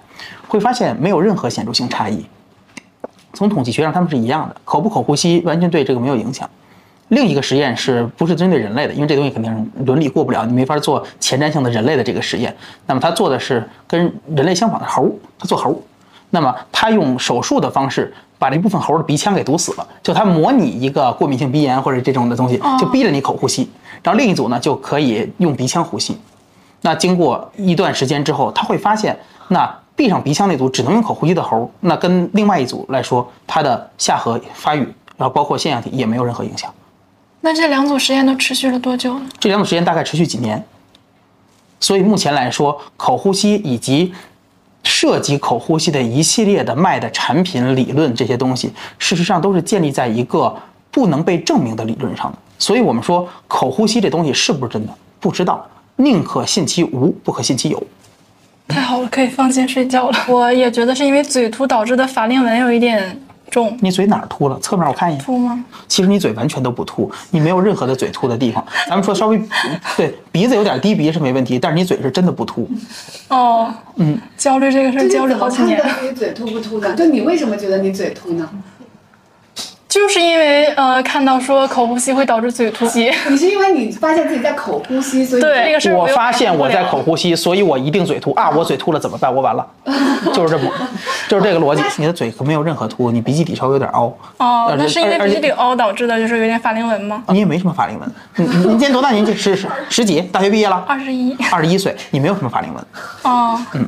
[0.49, 2.25] 会发现没有任何显著性差异。
[3.33, 6.47] 从统计学上，他们是一样的，口不口呼吸完全对这个没有影响。
[7.11, 8.93] 另一个实验是不是针对人类的？
[8.93, 12.55] 因为这东西肯定是伦理过不了，你没法做前瞻性的人类的这个实验。
[12.85, 14.01] 那么他做的是跟
[14.33, 15.81] 人类相仿的猴，他做猴。
[16.29, 23.69] 那么他用手术的方式把这部分猴的鼻腔给堵死了，就他模拟一个过敏性鼻炎或者这种的东西，就逼着你口呼吸。
[24.01, 26.17] 然后另一组呢就可以用鼻腔呼吸。
[26.79, 29.19] 那经过一段时间之后，他会发现，
[29.49, 36.73] 那闭上鼻腔那组只能用口呼吸的猴，那跟另外一组来说，它的下颌发育，然后包括腺样体也没有任何影响。
[37.41, 39.25] 那这两组实验都持续了多久呢？
[39.39, 40.63] 这两组实验大概持续几年，
[41.79, 44.13] 所以目前来说，口呼吸以及
[44.83, 50.55] 涉及口呼吸的一系列的卖的产品理论这些东西，事实上都是建立在一个
[50.91, 52.37] 不能被证明的理论上的。
[52.59, 57.83] 所以我们说口呼吸这东西是不是真的，不知道，宁可信其无，不可信其有。
[58.67, 60.17] 太好了，可以放心睡觉了。
[60.27, 63.19] 我也觉得是因为嘴凸导致的法令纹有一点
[63.51, 64.57] 重，你嘴哪儿凸了？
[64.59, 65.23] 侧面我看一眼。
[65.23, 65.63] 凸吗？
[65.87, 68.65] 其实你嘴完全都不凸，你没有任何的嘴凸的地方。
[68.87, 69.39] 咱们说稍微
[69.97, 72.67] 对鼻子有点低鼻是没问题，但是你嘴是真的不凸。
[73.27, 75.85] 哦，嗯，焦虑这个事儿焦虑好几年了。
[76.01, 76.95] 你嘴凸不凸的？
[76.95, 78.49] 就你为什么觉得你嘴凸呢？
[79.91, 88.49] 就是因为呃看到说口呼吸会导致嘴突吸，你是因为你发现自己在口呼吸，所以对这个事儿我又发现我在口呼吸，所以我一定嘴突啊！
[88.51, 89.33] 我嘴突了怎么办？
[89.35, 89.67] 我完了，
[90.33, 90.71] 就是这么，
[91.27, 91.83] 就是这个逻辑。
[91.99, 94.17] 你的嘴可没有任何突，你鼻基底稍微有点凹。
[94.37, 97.21] 哦那是因为鼻基底凹导致的，就是有点法令纹吗？
[97.27, 98.09] 你也没什么法令纹。
[98.37, 99.33] 你你你今年多大年纪？
[99.33, 100.21] 十十十几？
[100.21, 100.85] 大学毕业了？
[100.87, 101.35] 二十一。
[101.51, 102.81] 二十一岁，你没有什么法令纹，
[103.23, 103.85] 哦，嗯，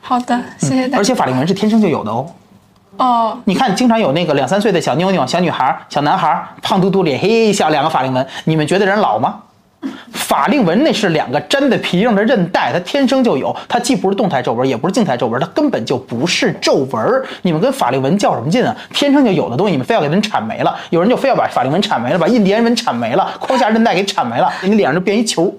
[0.00, 0.96] 好的，谢谢大家。
[0.96, 2.26] 而且法令纹是天生就有的哦。
[2.98, 9.40] 哦，你看，经常有那个两三岁的小妞妞、小女孩、小男孩，胖嘟嘟脸嘿笑，两个法令纹，你们觉得人老吗？
[10.10, 17.22] 法令纹那是两个真的皮硬的韧带，它天生就有，它既不是动态皱纹，也不是静态皱纹，它根本就不是皱纹。
[17.42, 18.74] 你们跟法令纹较什么劲啊？
[18.92, 25.54] 天生就有的东西，你们非要给人铲没了，有人就非要把法令纹铲没了，把印第安纹铲没了，框下韧带给铲没了，你脸上就变一球，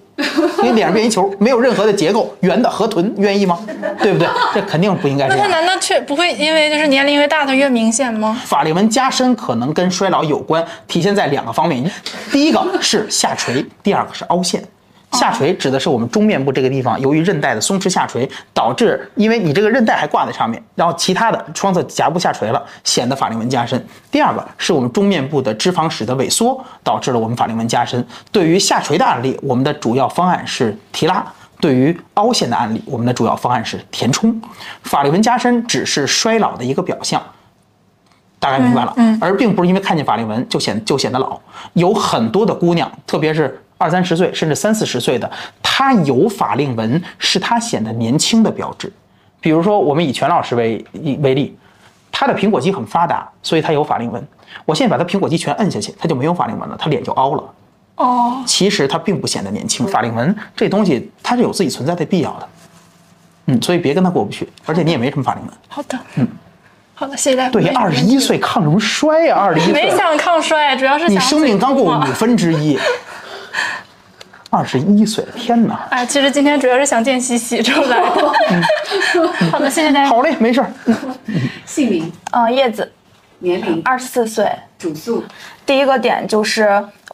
[0.64, 3.60] 你脸上变一球，没有任何的结构，圆的河豚，愿意吗？
[4.02, 4.28] 对不对？
[4.54, 5.38] 这肯定不应该这样。
[5.38, 8.42] 那他难道却不会因为就是年龄越大它越明显吗？
[8.46, 11.90] 法令纹加深可能跟衰老有关，体现在两个方面，
[12.32, 14.64] 第一个是下垂，第二个是凹陷。
[15.18, 23.84] 下垂指的是我们中面部这个地方，由于韧带的松弛下垂，导致因为你这个韧带还挂在上面，然后其他的双侧颊部下垂了，显得法令纹加深。
[24.12, 28.06] 第二个是我们中面部的脂肪室的萎缩，导致了我们法令纹加深。
[28.32, 31.26] 对于下垂的案例，我们的主要方案是提拉。
[31.60, 34.40] 对于凹陷的案例，我们的主要方案是填充。
[34.84, 37.20] 法令纹加深只是衰老的一个表象，
[38.38, 41.40] 大概明白了，嗯，而并不是因为看见法令纹就显就显得老。
[41.74, 45.30] 有很多的姑娘，特别是二三十岁甚至三四十岁的，
[45.62, 48.92] 他有法令纹是他显得年轻的标志。
[49.40, 50.84] 比如说，我们以全老师为
[51.22, 51.56] 为例，
[52.12, 54.28] 他的苹果肌很发达，所以他有法令纹。
[54.66, 57.44] 我现在把他苹果肌全摁下去，他就没有法令纹了，他脸就凹了。
[57.98, 59.88] 哦，其实他并不显得年轻。
[59.88, 62.50] 法令纹这东西它是有自己存在的必要的，
[63.48, 64.48] 嗯，所以别跟他过不去。
[64.66, 65.52] 而且你也没什么法令纹。
[65.68, 66.28] 好的，嗯，
[66.96, 67.50] 好的，谢谢大家。
[67.50, 72.78] 对，二十一岁抗什么衰呀、二十一岁，没想抗衰，主要是你生命刚过五分之一，
[74.50, 75.88] 二十一岁，天哪！
[75.90, 78.34] 哎，其实今天主要是想见西西出来的。
[79.52, 80.10] 好的，谢谢大家。
[80.10, 80.72] 好嘞，没事儿。
[81.66, 82.90] 姓名、嗯，叶子，
[83.40, 84.50] 年龄、二十四岁。
[84.78, 85.24] 主诉。
[85.66, 86.70] 第一个点就是，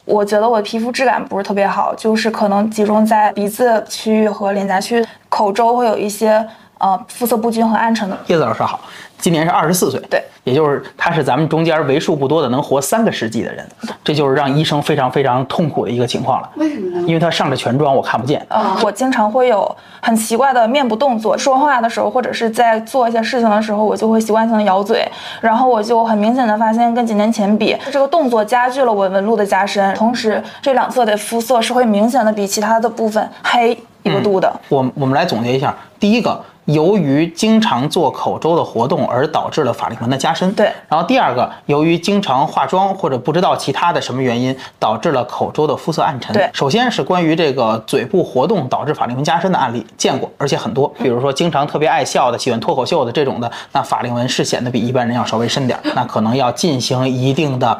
[0.05, 6.45] 我觉得我的皮肤质感不是特别好，就是可能集中在鼻子区域和脸颊区，口周会有一些
[6.77, 8.17] 呃肤色不均和暗沉的。
[8.27, 8.81] 叶子老师好，
[9.23, 13.65] 今年是二十四岁，对，也就是他是咱们中间为数不多的能活三个世纪的人，
[14.03, 16.49] 这就是让医生非常非常痛苦的一个情况了。
[16.57, 17.07] 为什么呢？
[17.07, 18.45] 因为他上着全妆，我看不见。
[18.49, 25.09] 呃，我经常会有很奇怪的面部动作，说话的时候或者是在做一些事情的时候，我就会习惯性的咬嘴，
[25.39, 33.71] 然后我就很明显的发现，跟几年前比，这个动作加剧了我纹路的加深，同时这两侧的肤色是会明显的比其他的部分黑
[34.03, 34.53] 一个度的。
[34.67, 40.51] 我我们来总结一下，第一个，由于经常做口周的活动而导致了法令纹的加深。
[40.53, 46.33] 对然后第二个，由于经常化妆或者不知道其他的什么原因，导致了口周的肤色暗沉。
[46.33, 50.87] 对首先是关于这个嘴部活动导致法令纹加深的案例，见过，而且很多。
[50.99, 57.79] 比如说经常特别爱笑的、喜欢脱口秀的这种的，那法令纹是显得比一般人要稍微深点儿，那可能要进行一定的。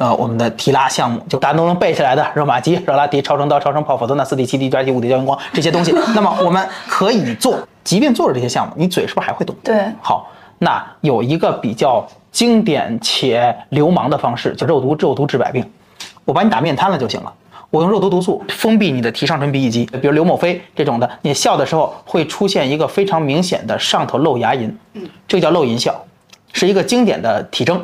[0.00, 7.58] 呃，我们的提拉项目就大家都能背下来的热玛吉、热拉提、超声刀、超声炮、否则那四 D、七 D、抓肌、五 D 胶原光这些东西， 那么我们可以做。
[7.84, 9.54] 即便做了这些项目，你嘴是不是还会动？
[9.62, 15.62] 对好，那有一个比较经典且流氓的方式，叫肉毒肉毒治百病。
[16.24, 17.30] 我把你打面瘫了就行了。
[17.68, 24.72] 我用肉毒毒素封闭你的提上唇鼻翼肌，比如刘某飞这种的，你笑的时候会出现一个非常明显的上头露牙龈，
[25.28, 25.94] 这个叫露龈笑，
[26.54, 27.78] 是一个经典的体征。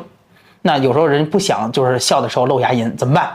[0.61, 3.29] 那有时候人不想就是笑的时候露牙龈怎么办？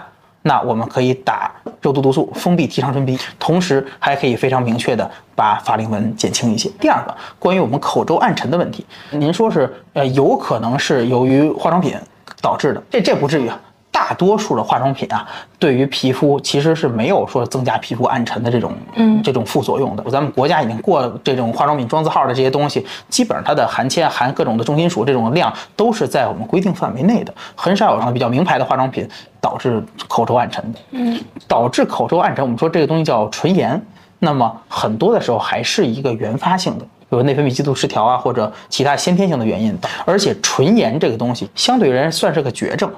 [0.44, 6.68] 那我们可以打肉毒毒素封闭提上唇鼻，同时还可以非常明确的把法令纹减轻一些。
[6.80, 11.96] 第二个，关于我们口周暗沉的问题，您说是呃有可能是由于化妆品
[12.40, 13.60] 导致的，这这不至于啊。
[13.92, 15.24] 大多数的化妆品啊，
[15.58, 20.02] 对于皮肤其实是没有说增加皮肤暗沉的这种嗯这种副作用的。
[20.10, 29.06] 咱们国家已经过这种化妆品妆字号的这些东西，基本上它的含铅、含各种的重金属这种量都是在我们规定范围内的，很少有比较名牌的化妆品
[29.40, 30.78] 导致口周暗沉的。
[30.92, 33.80] 嗯，导致口周暗沉，我们说这个东西叫唇炎，
[34.18, 36.84] 那么很多的时候还是一个原发性的。
[37.10, 42.90] 比如内分泌激素失调啊，或者其他先天性的原因，而且唇炎这个东西相对人算是个绝症，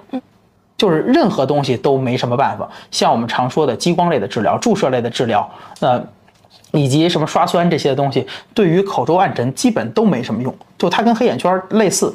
[0.77, 2.69] 就是任何东西都没什么办法。
[2.91, 5.49] 像我们常说的激光类的治疗、注射类的治疗，
[5.81, 6.05] 呃，
[6.73, 10.55] 以及什么刷酸这些东西，对于口周暗沉基本都没什么用。
[10.77, 12.15] 就它跟黑眼圈类似，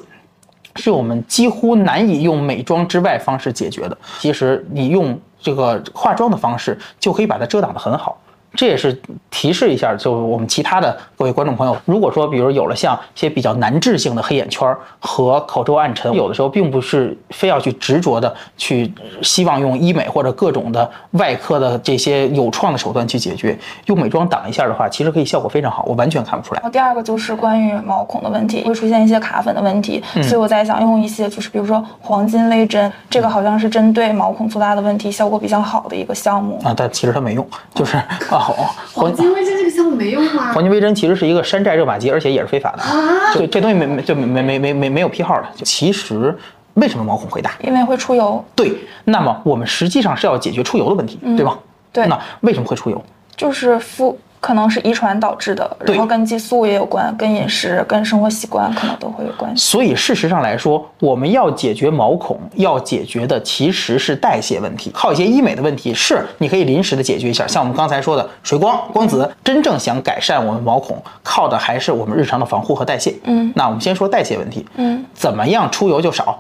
[0.75, 3.97] 是我们几乎难以用美妆之外方式解决的。
[4.19, 8.17] 其实你用这个化妆的方式就可以把它遮挡得很好。
[8.53, 26.63] 这也是提示一下，就我们其他的各位观众朋友，如果说比如有了像一些比较难治性的黑眼圈和口周暗沉，有的时候并不是非要去执着的去希望用医美或者各种的外科的这些有创的手段去解决，用美妆挡一下的话，其实可以效果非常好，我完全看不出来然。
[26.63, 36.59] 后第二个就是关于毛孔的问题，会出现一些卡粉的问题，所以我在想用一些就是比如说黄金微针，这个好像是针对毛孔粗大的问题效果比较好的一个项目。
[36.63, 37.97] 啊，但其实它没用，就是
[38.29, 38.57] 啊， 黄
[38.93, 40.51] 黄金微针这个项目没用吗？
[40.53, 43.33] 黄金微针其实是一个山寨热玛吉，而且也是非法的啊。
[43.33, 45.47] 这这东西没没就没没没没没没有批号的。
[45.63, 46.35] 其实
[46.75, 47.51] 为什么毛孔会大？
[47.61, 48.73] 因为会出油，对，
[49.03, 51.59] 那么我们实际上是要解决出油的问题，对吧？
[51.91, 53.03] 对那为什么会出油？
[53.35, 59.63] 就是肤可能是遗传导致的，然后跟激素也有关，跟饮食、跟生活习惯可能都会有关系。
[59.63, 64.89] 所以事实上来说，我们要解决毛孔，要解决的其实是代谢问题。
[64.93, 69.29] 靠一些医美的问题，是你可以临时的解决一下，像我们刚才说的水光、光子。
[69.43, 73.13] 真正想改善我们毛孔，靠的还是我们日常的防护和代谢。
[73.23, 74.65] 嗯，那我们先说代谢问题。
[74.75, 76.39] 嗯，怎么样出油就少？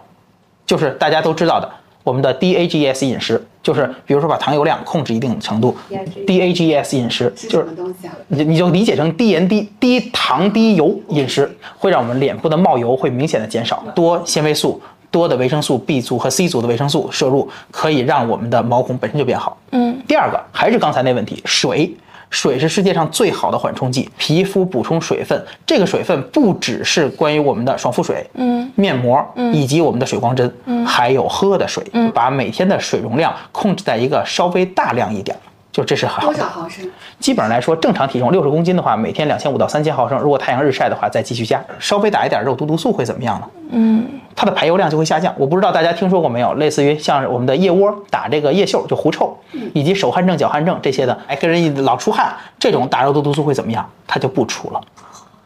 [0.65, 1.67] 就是大家都知道的，
[2.09, 5.77] 我们的 DAGS 饮食，就是比如说把糖油量控制一定程度。
[6.25, 8.13] DAGS 饮食是什就是么东西啊？
[8.29, 14.81] 你你就理解成低盐低低糖低油饮食，会让我们脸部的冒油会明显的减少，多纤维素。
[15.11, 19.57] 多的维生素 B 族和 C 族的维生素摄入，可以让我们的毛孔本身就变好。
[19.71, 21.95] 嗯，第二个还是刚才那问题，水。
[22.29, 25.43] 水是世界上最好的缓冲剂，皮肤补充水分。
[25.65, 35.41] 这个水分不只是关于我们的爽肤水、嗯面膜，以及我们的水光针，嗯还有喝的水，把每天的水容量控制在一个稍微大量一点儿，
[35.79, 36.33] 就这是好多。
[36.33, 36.85] 少毫升？
[37.19, 40.19] 基本上来说，正常体重六十公斤的话，每天两千五到三千毫升。
[40.19, 41.63] 如果太阳日晒的话，再继续加。
[41.79, 43.47] 稍微打一点肉毒毒素会怎么样呢？
[43.71, 45.33] 嗯，它的排油量就会下降。
[45.37, 49.33] 我不知道大家听说过没有，类似于像我们的腋窝打这个腋袖就狐臭，
[49.73, 53.89] 以及手汗症、脚汗症这些的，哎，跟人一老出汗，这种打肉毒毒素会怎么样？
[54.05, 54.81] 它就不出了。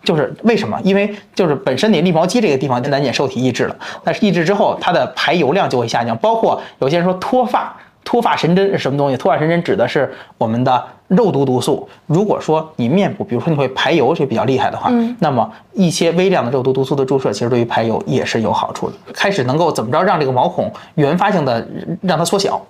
[0.03, 0.77] 就是为什么？
[0.83, 6.17] 因为就是本身你立毛肌这个地方难免受体抑制了，但是抑制之后，它的排油量就会下降。
[6.17, 9.17] 包括有些人说脱发，脱发神针是什么东西？
[9.17, 11.87] 脱发神针指的是我们的肉毒毒素。
[12.05, 18.95] 如果说你面部，比如说你会排油是比较厉害的话，那么一些微量的肉毒毒素的注射，其实对于排油也是有好处的。
[19.13, 21.65] 开始能够怎么着让这个毛孔原发性的
[22.01, 22.61] 让它缩小，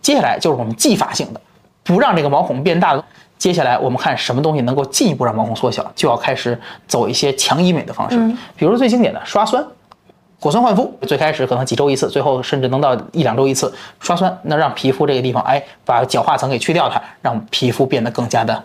[0.00, 1.40] 接下来就是我们继发性的，
[1.82, 3.02] 不让这个毛孔变大。
[3.38, 8.16] 接下来我们看什么东西能够进一步让毛孔缩小，就要开始走一些强医美的方式，
[8.54, 9.64] 比如说最经典的刷酸。
[10.42, 18.60] 果酸焕肤，最开始可能几周一次，最后甚至能到一两周一次刷酸，那让皮肤这个地方，哎，把角化层给去掉它，让皮肤变得更加的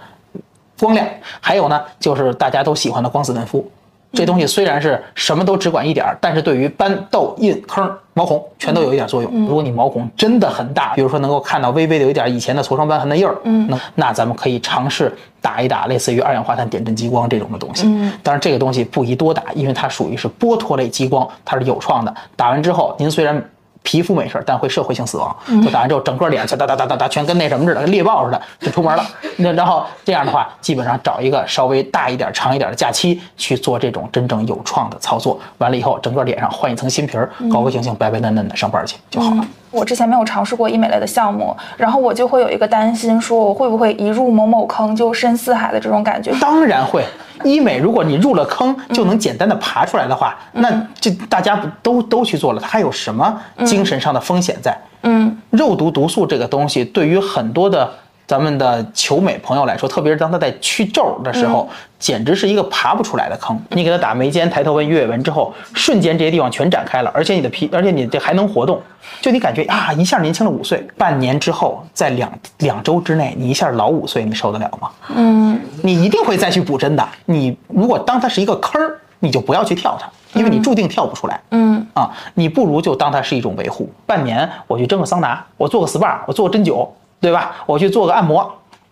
[0.79, 1.07] 光亮。
[1.39, 3.69] 还有呢，就是大家都喜欢的光子嫩肤，
[4.17, 9.31] 这东西虽然是什么都只管一点儿，但是对于斑、痘、印、坑、毛孔全都有一点作用。
[9.45, 17.83] 如果你毛孔真的很大，比如说能够看到微微的有一点以前的痤疮斑痕的印儿，嗯，那那咱们可以尝试打一打类似于二氧化碳点阵激光这种的东西。
[17.85, 22.13] 嗯，当然这个东西不宜多打，因为它属于是剥脱类激光，它是有创的。
[22.35, 23.41] 打完之后，您虽然
[23.87, 25.33] 皮肤没事儿，但会社会性死亡。
[25.63, 29.05] 就打完之后，整个脸全哒哒哒哒哒，全跟那什么似的，跟猎豹似的，就出门了。
[29.37, 35.39] 那然后这样的话，基本上找一个稍微大一点、长一点的假期去做这种真正有创的操作。
[35.59, 39.47] 完了以后，整个脸上换一层新皮儿，高高兴兴、白白嫩嫩的上班去就好了。
[39.71, 46.31] 我之前没有尝试过医美类的项目，然后我就会有一个担心，说我会不会一入某某坑就深似海的这种感觉。
[46.39, 47.03] 当然会。
[47.43, 54.75] 医美，如果你入了坑就能简单的爬出来的话，那这大家都都去做了，它还有什么精神上的风险在？
[55.03, 57.87] 嗯，肉毒毒素这个东西，对于很多的
[58.27, 63.57] 咱们的求美朋友来说，特别是当他在去皱的时候，简直是一个爬不出来的坑。
[63.69, 68.81] 你给他打眉间、抬头纹、鱼尾纹之后，瞬间这些地方全展开了，而且你的皮，而且你这还能活动，
[69.21, 70.85] 就你感觉啊，一下年轻了五岁。
[70.97, 74.89] 半年之后，在两两周之内，你一下老五岁，你受得了吗？
[75.15, 77.07] 嗯，你一定会再去补针的。
[77.23, 81.39] 你如果当它是一个坑儿，你就不要去跳它，因为你注定跳不出来。
[81.51, 83.89] 嗯啊，你不如就当它是一种维护。
[84.05, 86.85] 半年我去蒸个桑拿，我做个 SPA，我做个针灸，
[87.19, 87.55] 对吧？
[87.65, 88.49] 我去做个按摩，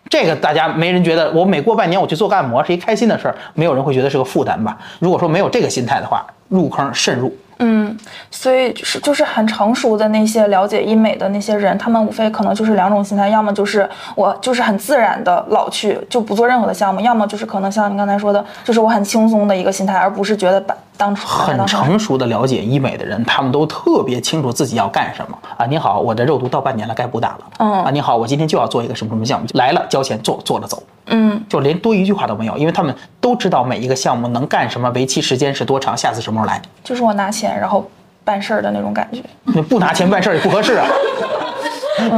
[0.08, 4.76] 这个大家没人觉得我每过半年我去做个按摩是一开心的事儿，没有人会觉得是个负担吧？
[4.98, 7.32] 如果说没有这个心态的话，入坑慎入。
[7.58, 7.96] 嗯，
[8.30, 25.66] 所以就是就是很成熟的那些了解医美的那些人，他们无非可能就是两种心态，要么就是我就是很自然的老去就不做任何的项目，要么就是可能像你刚才说的，就是我很轻松的一个心态，而不是觉得把当很成成熟的了解医美的人，他们都特别清楚自己要干什么啊！
[25.66, 27.38] 你好，我的肉毒到半年了，该补打了。
[27.58, 30.82] 嗯啊，你好，我今天就要做一个什么什么项目，来了交钱做，做了走。
[31.08, 36.60] 嗯就连多一句话都没有，因为他们都知道每一个项目能干什么，为期时间是多长，下次什么时候来。
[36.82, 37.88] 就是我拿钱然后
[38.24, 39.22] 办事儿的那种感觉。
[39.44, 40.86] 那不拿钱办事儿也不合适啊。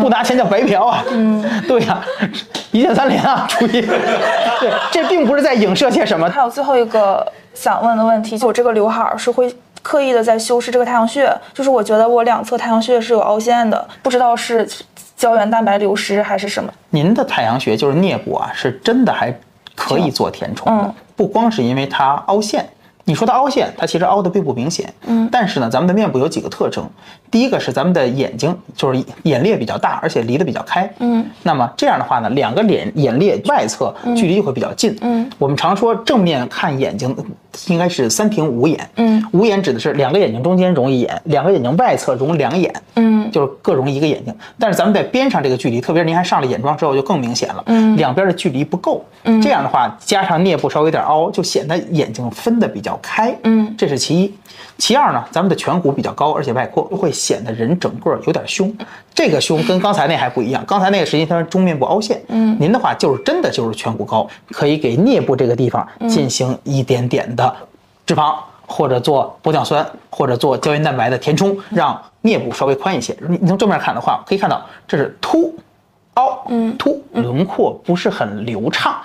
[0.01, 1.05] 不拿钱叫白嫖啊。
[1.11, 2.03] 嗯， 对呀、
[2.73, 3.83] 一键三连啊，注意，
[4.61, 6.29] 对，这并不是在影射些什么。
[6.31, 14.69] 还有最后一个想问的问题，就我这个刘海儿是会刻意的在修饰这个太阳穴，就是我觉得我两侧太阳穴是有凹陷的，不知道是
[15.17, 16.73] 胶原蛋白流失还是什么。
[16.91, 19.33] 您的太阳穴就是颞部啊，是真的还
[19.75, 22.69] 可以做填充的，嗯不光是因为它凹陷。
[23.09, 24.93] 你说它凹陷，它其实凹的并不明显。
[25.07, 26.87] 嗯，但是呢，咱们的面部有几个特征，
[27.31, 30.89] 第一个是咱们的眼睛就是眼裂比较大，而且离得比较开。
[30.99, 34.95] 嗯，那么这样的话呢，两个脸眼裂外侧距离就会比较近。
[35.01, 37.17] 嗯，我们常说正面看眼睛
[37.69, 38.79] 应该是三庭五眼。
[38.97, 42.71] 嗯，五眼指的是两个眼睛中间容一眼，两个眼睛外侧容两眼。
[42.97, 44.35] 嗯，就是各容一个眼睛。
[44.59, 47.63] 但是咱们在边上这个距离，特别是您还上了眼妆之后，就更明显了。
[47.69, 49.03] 嗯，两边的距离不够。
[49.25, 53.37] 嗯，这样的话，加上颞部稍微有点凹，就显得眼睛分的比较开。
[53.45, 54.35] 嗯，这是其一。
[54.77, 58.73] 其二呢，咱们的颧骨比较高，而且外扩，会显得人整个有点凶。
[59.15, 62.23] 这个凶跟刚才那还不一样，刚才那个实际上是中面部凹陷。
[62.29, 67.55] 嗯，您的话就是真的就是颧骨高，可以给颞部这个地方进行一点点的
[68.07, 68.35] 脂肪。
[68.71, 73.17] 或者做玻尿酸，或者做胶原蛋白的填充，让颞部稍微宽一些。
[73.27, 75.57] 你你从正面看的话，可以看到这是凸、
[76.13, 76.47] 凹、
[76.79, 78.97] 凸，轮廓不是很流畅。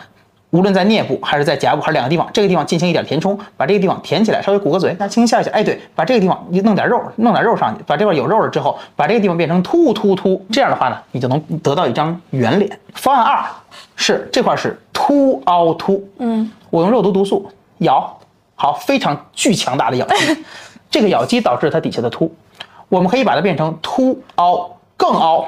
[0.54, 12.80] 无论在颞部还是在颊部还是两个地方，这个地方进行一点填充，把这个地方填起来，稍微鼓个嘴，那轻轻笑一下，哎，对，把这个地方你弄点肉，弄点肉上去，把这块有肉了之后，把这个地方变成凸凸凸，这样的话呢，你就能得到一张圆脸。
[12.93, 13.43] 方案二
[13.95, 17.49] 是这块是凸凹凸，嗯，我用肉毒毒素
[17.80, 18.16] 咬，
[18.54, 20.38] 好，非常巨强大的咬肌，
[20.91, 22.32] 这个咬肌导致它底下的凸，
[22.89, 25.47] 我们可以把它变成凸凹更凹，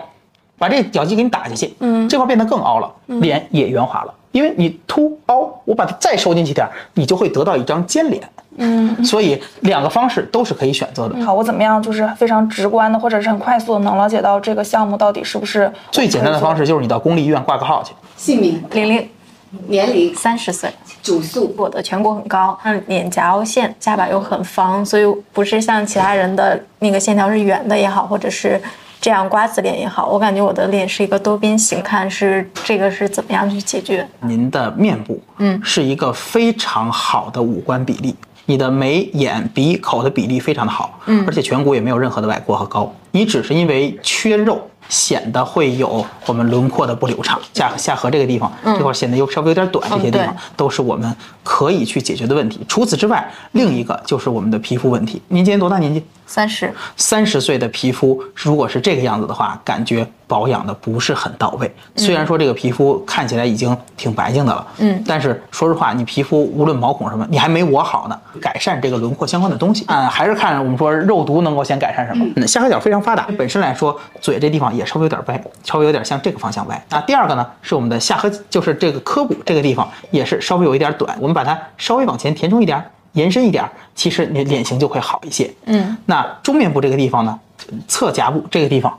[0.57, 4.11] 把这个咬肌给你打下去，嗯，这块变得更凹了，脸也圆滑了。
[4.35, 8.21] 因为你凸凹，我把它再收进去点儿，你就会得到一张尖脸。
[8.57, 11.17] 嗯，所以两个方式都是可以选择的。
[11.23, 17.93] 好，我怎么样就是非常直观的，或者是很快速的能了解到这个项目到底是不是最简单的方式就是你到公立医院挂个号去。
[18.17, 19.09] 姓名、玲玲，
[19.67, 20.69] 年龄、三十岁，
[21.01, 21.53] 主诉。
[21.57, 28.61] 我的颧骨很高，嗯，脸颊凹陷，下巴又很方，所以不是像其他人的那个线条是圆的也好，或者是
[29.05, 34.03] 这样瓜子脸也好，我感觉我的脸是一个多边形，看是这个是怎么样去解决？
[34.21, 38.15] 您的面部，嗯，是一个非常好的五官比例，
[38.47, 44.59] 你的眉、眼、鼻、口的比例非常的好，嗯，而且颧骨也没有任何的外扩和高，你只是因为缺肉。
[44.89, 52.59] 显得会有我们轮廓的不流畅，下下颌这个地方、这块显得又稍微有点短，这些地方、对都是我们可以去解决的问题。
[52.67, 55.21] 除此之外，另一个就是我们的皮肤问题。
[55.27, 56.03] 您今年多大年纪？
[56.27, 61.73] 三十，三十岁的皮肤如果是这个样子的话，感觉保养的不是很到位。
[61.95, 68.19] 虽然说这个皮肤看起来已经挺白净的了，嗯，但是说实话，你皮肤无论毛孔什么，你还没我好呢。
[68.41, 72.25] 改善这个轮廓相关的东西，嗯，还是看我们说肉毒能够先改善什么。
[72.35, 76.85] 嗯，下颌角非常发达，本身来说嘴这地方也稍微有点歪，稍微有点向这个方向歪。
[76.89, 82.83] 那第二个呢，是我们的下颌，就是这个颌骨这个地方也是稍微有一点短，我们把它稍微往前填充一点。
[83.13, 85.49] 延伸一点儿，其实你脸型就会好一些。
[85.67, 87.39] 嗯，那中面部这个地方呢，
[87.87, 88.93] 侧颊部这个地方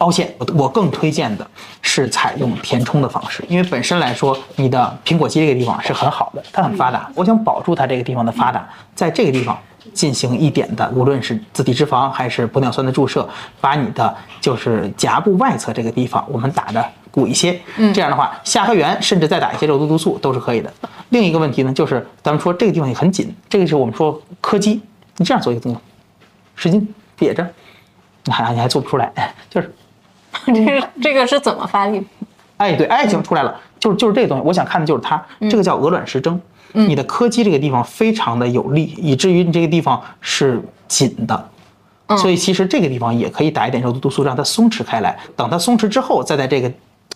[0.00, 1.46] 凹陷，我我更推荐的
[1.82, 7.10] 是采用填充的方式，因为本身来说，你的苹果肌这个地方是很好的，它很发达。
[7.14, 9.58] 我想保住它这个地方的发达，在这个地方
[9.92, 13.28] 进行一点的，无论是自体脂肪还是玻尿酸的注射，
[13.60, 17.60] 把你的就是颊部外侧这个地方我们打的鼓一些，
[17.92, 20.72] 这样的话下颌缘甚至再打一些肉毒毒素都是可以的。
[21.10, 24.80] 另一个问题呢，就是咱们说这个地方也很紧，这个是我们说柯基，
[25.18, 25.82] 你这样做一个动作，
[26.54, 27.46] 使劲瘪着，
[28.24, 29.12] 你还你还做不出来，
[29.50, 29.74] 就是
[30.46, 32.02] 这个这个是怎么发力？
[32.56, 36.38] 哎，对，爱情，出来了，就是就是这个东西，我想看的就是它，这个叫鹅卵石蒸，
[36.72, 41.48] 你的柯基这个地方非常的有力，以至于你这个地方是紧的，
[42.18, 46.70] 所以其实这个地方也可以打一点肉毒毒素，让它松弛开来，等它松弛之后，再在这个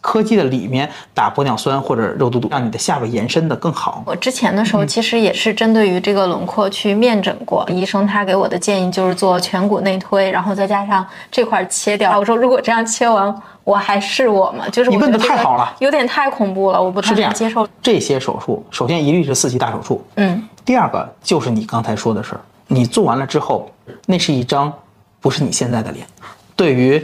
[0.05, 4.03] 柯基的里面打玻尿酸或者肉毒毒，让你的下巴延伸的更好。
[4.05, 12.19] 我之前的时候其实也是针对于这个轮廓去面诊过，医生他给我的建议就是做颧骨内推，然后再加上这块切掉。
[12.19, 13.35] 我说如果这样切完，
[13.65, 14.69] 我还是我吗？
[14.69, 17.67] 就是你问得我觉得这个太好了有点太恐怖了，我不太接受。
[17.81, 23.71] 这些手术，首先一律是四级大手术，嗯，第二个就是你刚才说的事儿，你做完了之后，
[24.05, 24.71] 那是一张
[25.19, 26.07] 不是你现在的脸。
[26.55, 27.03] 对于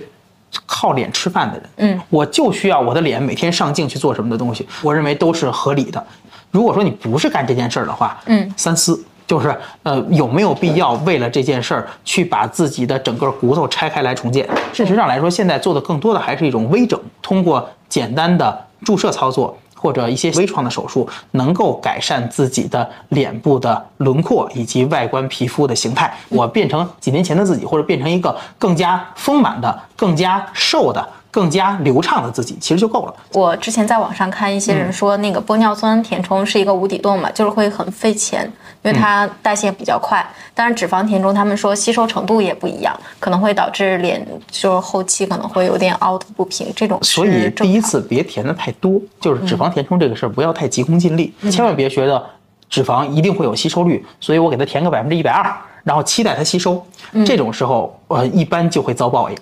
[0.66, 6.04] 靠脸吃饭的人，嗯，我就需要我的脸每天上镜去做什么的东西，我认为都是合理的。
[6.50, 9.04] 如果说你不是干这件事儿的话，嗯，三思。
[9.26, 14.44] 就是呃，有没有必要为了这件事儿去把自己的整个骨头拆开来重建？
[14.72, 26.14] 事实上来说，现在做的更多的还是一种微整，通过简单的注射操作或者一些微创的手术，能够改善自己的脸部的轮廓以及外观皮肤的形态。
[26.28, 33.14] 我变成几年前的自己，或者变成一个更加丰满的、更加瘦的、更加流畅的自己，其实就够了。
[33.32, 38.44] 我之前在网上看一些人说，那个玻尿酸填充是一个无底洞嘛，就是会很费钱，
[38.82, 40.24] 因为它代谢比较快。
[40.54, 46.66] 但是脂肪填充，他们说吸收程度也不一样，可能会导致脸就是后期可能会有点凹凸不平。
[46.74, 52.22] 这种所以第一次别填的太多，就是脂肪填充这个事儿不要太急功近利，千万别觉得
[52.70, 55.54] 脂肪一定会有吸收率，所以我给它填个百分之一百二，
[55.84, 56.82] 然后期待它吸收。
[57.26, 59.36] 这种时候，呃，一般就会遭报应。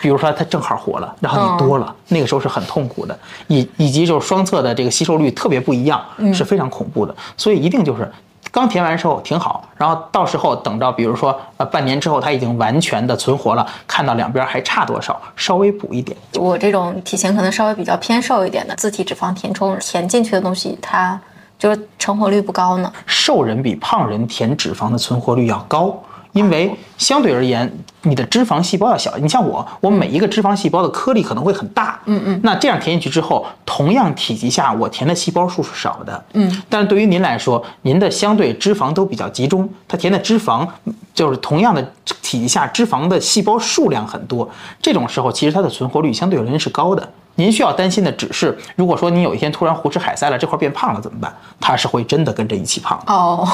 [0.00, 3.18] 比如说它正好活了，然后你多了，那个时候是很痛苦的，
[3.48, 6.00] 以以及就是双侧的这个吸收率特别不一样，
[6.32, 7.14] 是非常恐怖的。
[7.36, 8.10] 所以一定就是。
[8.52, 16.16] 刚填完之后挺好，然后到时候等到比如说呃半年之后它已经完全的存活了，看到两边还差多少，稍微补一点。
[16.34, 21.20] 我这种体型可能稍微比较偏瘦一点的，自体脂肪填充填进去的东西，它
[21.60, 22.90] 就是成活率不高呢。
[23.06, 25.94] 瘦人比胖人填脂肪的存活率要高，
[26.32, 27.70] 因为相对而言，
[28.02, 29.16] 你的脂肪细胞要小。
[29.18, 40.66] 你像我，我每一个脂肪细胞的颗粒可能会很大，嗯嗯，那这样填进去之后，同样体积下我填的细胞数是少的，嗯，但是对于您来说，您的相对脂肪都比较集中，它填的脂肪
[41.12, 41.82] 就是同样的
[42.22, 44.48] 体积下脂肪的细胞数量很多，
[44.80, 47.06] 这种时候其实它的存活率相对而言是高的。
[47.36, 51.34] 您需要担心的只是，如果说你有一天突然胡吃海塞了，这块变胖了怎么办？
[51.60, 53.12] 它是会真的跟着一起胖的。
[53.12, 53.48] 哦，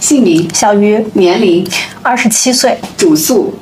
[0.00, 1.66] 姓名、小鱼，年龄、
[2.02, 3.52] 二十七岁，主诉、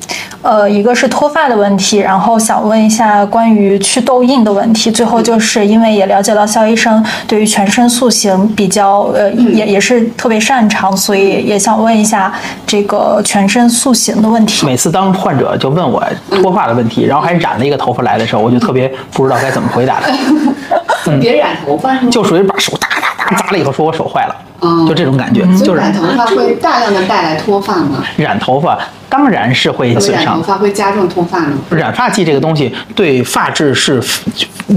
[0.43, 4.91] 呃，一个是脱发的问题，然后想问一下关于祛痘印的问题。
[4.91, 12.33] 最后就是因为也了解到肖医生对于全身塑形比较呃也也是特别擅长，所以也想问一下
[12.67, 14.67] 这个全身塑形的问题。
[14.67, 20.13] 每次当患者就问我脱发的问题，然后还染了一个头发来的时候，我就特别不知道该怎么回答他。
[21.21, 22.11] 别染头发是吗？
[22.11, 28.03] 就属于把手哒哒哒砸了以后，说我手坏了，嗯就这种感觉，就是所以染头发会大量的带来脱发吗？
[28.17, 30.43] 染头发当然是会损伤染头。
[30.43, 31.59] 发会加重脱发吗？
[31.71, 34.03] 染发剂这个东西对发质是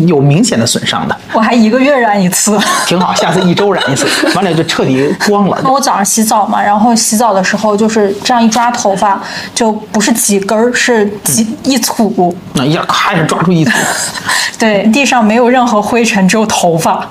[0.05, 2.59] 有明显的损伤的，我还一个月染一次。
[2.85, 3.13] 挺好。
[3.15, 5.57] 下次一周染一次， 完了就彻底光了。
[5.65, 9.19] 我早上洗澡嘛，然后洗澡的时候就是这样一抓头发，
[9.55, 12.35] 就不是几根儿，是几一簇。
[12.53, 13.71] 那一下咔一下抓住一簇，
[14.59, 17.07] 对，地上没有任何灰尘，只有头发，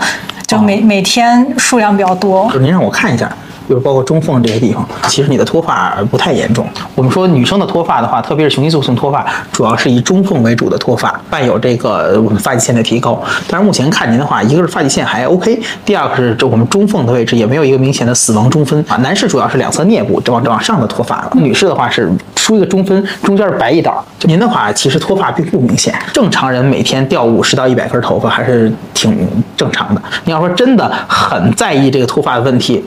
[0.46, 2.50] 就每、每天数量比较多。
[2.52, 3.30] 就您让我看一下。
[3.66, 6.66] 比如包括中缝这些地方，其实你的脱发不太严重。
[6.94, 13.20] 我们说女生的脱发的话，特别是雄激素性脱发，主要是以中缝为主的脱发，伴有这个我们发际线的提高。
[13.48, 18.96] 但是目前看您的话，一个是发际线还 OK，第二个是这我们中缝的位置也没有一个明显的死亡中分啊。
[18.98, 24.04] 男士主要是两侧颞部这往这往上的脱发了，女士的话是出一个中分，中间是白一道。
[24.18, 30.00] 就您的话，其实脱发并不明显，正常人每天掉五十到一百根头发还是挺正常的。
[30.24, 32.84] 你要说真的很在意这个脱发的问题。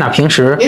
[0.00, 0.58] 那平时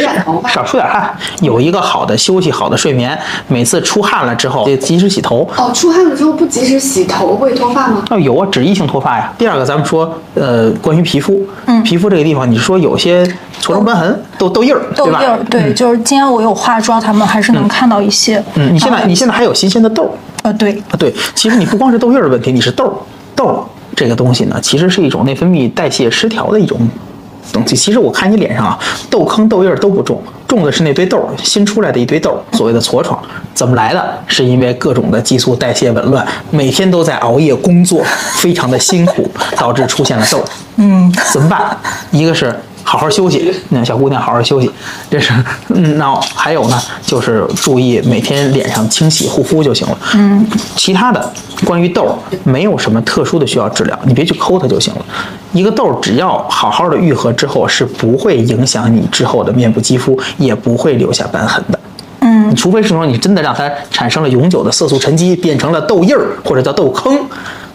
[0.46, 3.18] 少出点汗，有一个好的休息、好的睡眠，
[3.48, 5.48] 每次出汗了之后得及时洗头。
[5.56, 8.04] 哦，出汗了之后不及时洗头会脱发吗？
[8.10, 9.32] 哦，有啊，脂溢性脱发呀。
[9.38, 13.24] 第二个，咱们说，呃，关于皮肤，嗯，皮肤这个地方，你说有些
[13.60, 15.18] 痤疮、瘢痕、痘痘印儿，对吧？
[15.18, 18.42] 痘印儿，对，就是今天我有化妆，他们还是能看到一些。
[18.54, 20.10] 嗯，你现在你现在还有新鲜的痘儿
[20.42, 20.94] 呃，对，啊？
[20.98, 22.92] 对，其实你不光是痘印儿的问题，你是痘儿，
[23.34, 23.56] 痘儿
[23.96, 26.78] 这个东西呢，其实是一种内分泌代谢失调的一种
[27.52, 27.74] 东西。
[27.74, 28.78] 其实我看你脸上啊，
[29.08, 33.18] 痘坑、痘印儿都不重，重的是那堆痘儿，新出来的一堆痘儿，所谓的痤疮，
[33.54, 34.18] 怎么来的？
[34.26, 40.44] 是因为各种的激素代谢紊乱，每天都在熬夜工作，非常的辛苦，导致出现了痘儿。
[40.76, 41.76] 嗯，怎么办？
[42.10, 42.54] 一个是。
[42.84, 44.70] 好好休息， 那小姑娘好好休息，
[45.10, 45.32] 这是
[45.68, 49.98] 嗯，那还有呢，就是注意每天脸上清洗护肤就行了。
[50.14, 51.32] 嗯，其他的
[51.64, 52.14] 关于痘儿
[52.44, 55.04] 没有什么特殊的需要治疗，你别去抠它就行了。
[55.52, 61.78] 一个痘儿只要好好的愈合之后，是不会影响你之后的面部肌肤，也不会留下瘢痕的。
[62.20, 67.18] 嗯，除非是说你真的让它产生了永久的色素沉积，变成了痘印儿或者叫痘坑。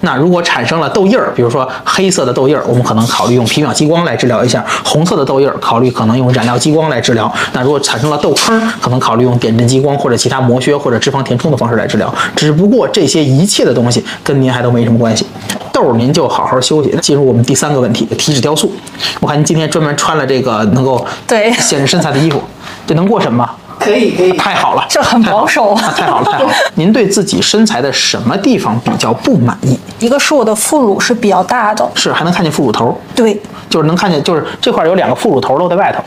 [0.01, 7.31] 那如果产生了痘印儿，比如说黑色的痘印儿，我们可能考虑用皮秒激光来治疗一下；红色的痘印儿，考虑可能用染料激光来治疗。
[7.53, 12.13] 那如果产生了痘坑，可能考虑用点阵激光或者其他磨削或者脂肪填充的方式来治疗。
[12.35, 15.25] 只不过这些一切的东西跟您还都没什么关系。
[15.73, 16.95] 痘儿您就好好休息。
[17.01, 18.71] 进入我们第三个问题，体脂雕塑。
[19.19, 22.41] 我看您今天专门穿了这个能够对显示身材的衣服，
[22.85, 23.49] 这能过审吗？
[23.79, 26.53] 可以可以，太好了，这很保守太好了太好了， 太好了！
[26.75, 29.77] 您对自己身材的什么地方比较不满意？
[29.99, 36.03] 一个是我的副乳是比较大的，是还能看见副乳头，对，就是能看见，就是这块有两个副乳头露在外头。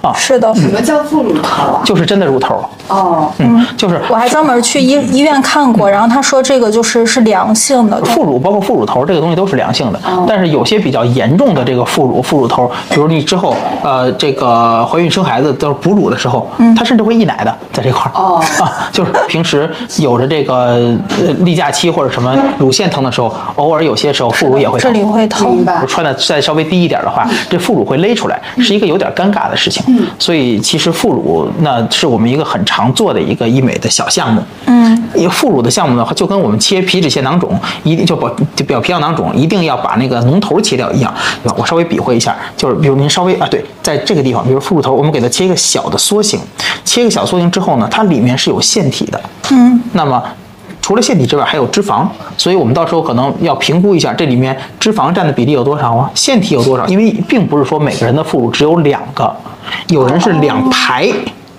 [0.00, 1.82] 啊，是的，什么叫副乳头啊？
[1.84, 2.62] 就是真的乳头。
[2.88, 18.10] 哦，嗯，就是我还专门去医医院看过，然后他说这个就是是良性的，副乳包括副乳头这个东西都是良性的，哦但是有些比较严重的这个副乳、副乳头，比如你之后呃这个怀孕生孩子都是哺乳的时候，它甚至会溢奶的在这块儿。
[18.14, 24.92] 嗯哦啊，就是平时有着这个呃例假期或者什么乳腺疼的时候，偶尔有些时候副乳也会疼。
[24.92, 25.64] 这里会疼明。
[25.64, 25.82] 白。
[25.86, 29.73] 穿的再稍微低一点的话，这副乳会勒出来，是一个有点尴尬的事情。
[30.18, 34.42] 所以其实副乳那是我们一个很常做的一个医美的小项目。
[34.66, 41.12] 嗯，一个副乳的项目的话，就跟我们切皮脂腺囊肿，一定就把就表皮样囊肿，一定要把那个脓头切掉一样。
[41.42, 41.56] 对吧？
[41.58, 46.40] 我稍微比划一下，就是比如您稍微啊，对，在这个地方，比如副乳头，我们给它切一个小的梭形，
[46.84, 49.20] 切一个小梭形之后呢，它里面是有腺体的。
[49.50, 50.22] 嗯，那么。
[50.84, 52.06] 除了腺体之外，还有脂肪，
[52.36, 56.86] 所以我们到时候可能要评估一下这里面脂肪占的比例有多少啊，腺体有多少？
[56.88, 59.34] 因为并不是说每个人的副乳只有两个，
[59.88, 61.10] 有人是两排。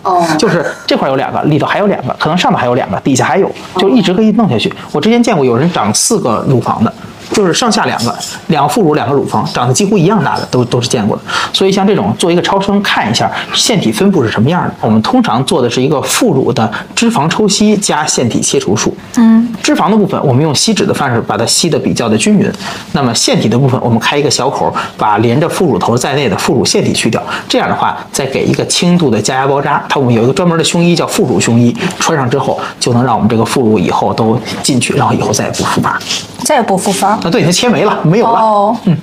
[0.04, 3.50] 哦就是这块有两个，里头还有两个，可能上面还有两个，底下还有，
[3.80, 4.72] 就一直可以弄下去。
[4.92, 6.94] 我之前见过有人长四个乳房的，
[7.36, 8.16] 就是上下两个，
[8.48, 11.24] 两个副乳，两个乳房，长得几乎一样大的，都都是见过的。
[11.52, 18.96] 所以像这种做一个超声看一下腺体分布是什么样的，我们通常做的是一个副乳的脂肪抽吸加腺体切除术。
[19.18, 22.50] 嗯，脂肪的部分我们用吸脂的方式把它吸的比较的均匀，
[22.94, 36.00] 那么腺体的部分我们开一个小口，把连着副乳头在内的副乳腺体去掉，这样的话再给一个轻度的加压包扎，它我们有一个专门的胸衣叫副乳胸衣，穿上之后就能让我们这个副乳以后都进去，然后以后再也不复发。
[36.46, 37.18] 再也不复发。
[37.26, 38.40] 啊，对，它切没了，没有了。
[38.40, 38.96] 哦，嗯，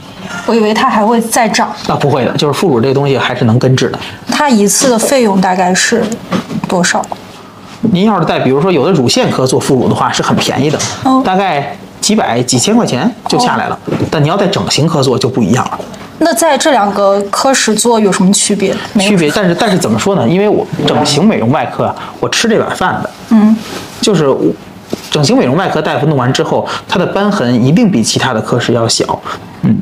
[0.46, 1.74] 我以为它还会再长。
[1.88, 3.98] 那，不会的，就是副乳这个东西还是能根治的。
[4.28, 6.04] 它一次的费用大概是
[6.68, 7.04] 多少？
[7.80, 13.76] 您要是在比如说有的乳腺科做副乳的话，是很便宜的，哦大概几百几千块钱就下来了。
[14.08, 15.80] 但你要在整形科做就不一样了，
[16.18, 18.72] 那在这两个科室做有什么区别？
[18.92, 19.28] 没区别。
[19.34, 20.28] 但是但是怎么说呢？
[20.28, 23.56] 因为我整形美容外科啊，我吃这碗饭的，嗯，
[24.00, 24.52] 就是我
[25.10, 29.20] 整形美容外科大夫弄完之后，他的瘢痕一定比其他的科室要小。
[29.62, 29.76] 嗯，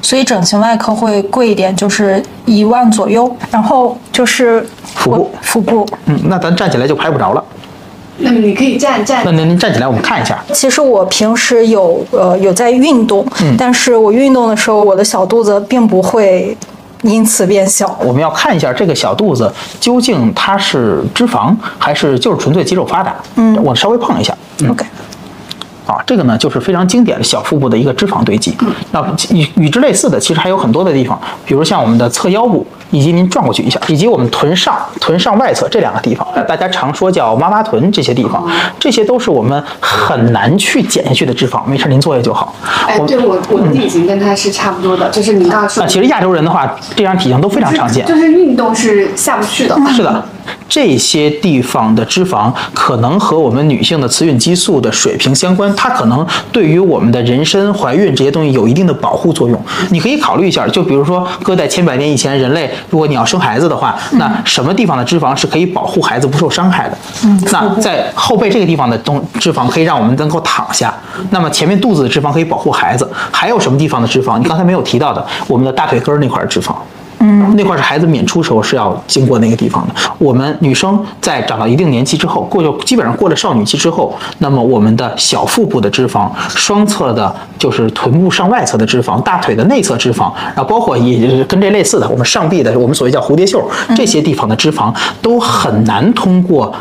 [0.00, 3.34] 所以整形外科会贵一点，就是一万左右。
[3.50, 5.86] 然后就是腹部腹部。
[6.06, 7.44] 嗯，那咱站起来就拍不着了。
[8.18, 10.38] 那么你可以站站那您您站起来，我们看一下。
[10.52, 16.56] 其实我平时有呃有在运动，嗯但是我运动的时候，我的小肚子并不会
[17.02, 17.96] 因此变小。
[18.00, 23.14] 我们要看一下这个小肚子究竟它是脂肪还是就是纯粹肌肉发达。
[23.36, 24.36] 嗯，我稍微碰一下。
[24.60, 24.84] 嗯 OK，
[25.86, 28.56] 啊，这个呢就是非常经典的小腹部的一个脂肪堆积。
[28.92, 41.64] 那与与之类似的，其实还有很多的地方，比如像我们的侧腰部，以及您转过去一下，以及我们臀上、臀上外侧这两个地方，呃大家常说叫妈妈臀这些地方，这些都是我们很难去减下去的脂肪。
[41.66, 42.54] 没事，您坐下就好。
[42.86, 48.06] 哎，对我我的体型跟他是差不多的，就是你刚刚说啊，其实亚洲人的话，这样体型都非常常见。
[48.06, 49.76] 就是运动是下不去的。
[49.94, 50.24] 是的，
[50.68, 59.62] 这些地方的脂肪可能和我们女性的雌孕激素的水平相关，它可能对于我们的人参、怀孕这些东西有一定的保护作用。
[59.90, 66.96] 你可以考虑一下，就比如说搁在千百年以前，人类如果你要生孩子的话，那什么地方的脂肪是可以保护孩子不受伤害的？
[67.24, 70.94] 嗯，那在后背这个地方的东脂肪可以让我们能够躺下，
[71.30, 73.08] 那么前面肚子的脂肪可以保护孩子。
[73.30, 74.38] 还有什么地方的脂肪？
[74.38, 76.74] 你刚才没有提到的，我们的大腿根儿那块脂肪。
[77.24, 79.94] 嗯，那块是孩子娩出时候是要经过那个地方的。
[80.18, 93.62] 我们女生在长到一定年纪之后，过就基本上过了少女期之后，那么我们的小腹部的脂肪、双侧的就是臀部上外侧的脂肪、大腿的内侧脂肪，然后包括也是跟这类似的，我们上臂的我们所谓叫蝴蝶袖
[93.96, 96.74] 这些地方的脂肪，都很难通过。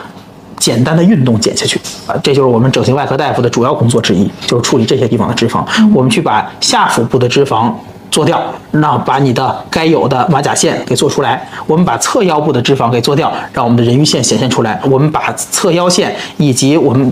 [0.57, 5.65] 简单的运动减下去啊，这就是我们整形外科大夫的主要工作之一，就是处理这些地方的脂肪。
[5.91, 7.71] 我们去把下腹部的脂肪
[8.11, 8.39] 做掉，
[8.71, 11.47] 那把你的该有的马甲线给做出来。
[11.65, 14.79] 我们把侧腰部的脂肪给做掉，让我们的人鱼线显现出来。
[14.89, 17.11] 我们把侧腰线以及我们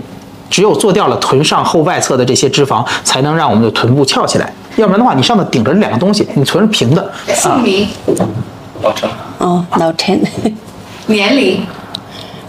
[0.50, 4.52] 只有做掉了臀上后外侧的这些脂肪，才能让我们的臀部翘起来。
[4.76, 7.10] 要不然的话，你上头顶着两个东西，你臀是平的。
[7.34, 7.88] 姓名、
[8.82, 10.20] 老陈，哦，老陈，
[11.06, 11.66] 年龄，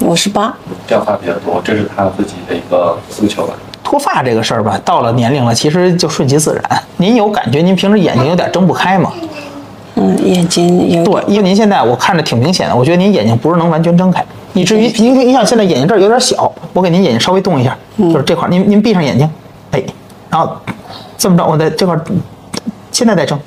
[0.02, 0.54] 五十八，
[0.86, 3.54] 掉发比较多，这是他自己的一个诉求吧。
[3.92, 6.82] 脱发这个事儿吧，到了年龄了，其实就顺其自然。
[6.96, 9.12] 您有感觉您平时眼睛有点睁不开吗？
[9.96, 14.24] 嗯，眼睛有对，因为您现在我看着挺明显的，我觉得您眼睛不是能完全睁开，
[14.54, 19.30] 以至于您您像现在眼睛这儿有点小，我给您眼睛稍微动一下，就是这块儿，您您闭上眼睛，
[19.72, 19.84] 哎，
[20.30, 20.56] 然后
[21.18, 22.02] 这么着，我在这块儿，
[22.94, 23.38] 现在再睁，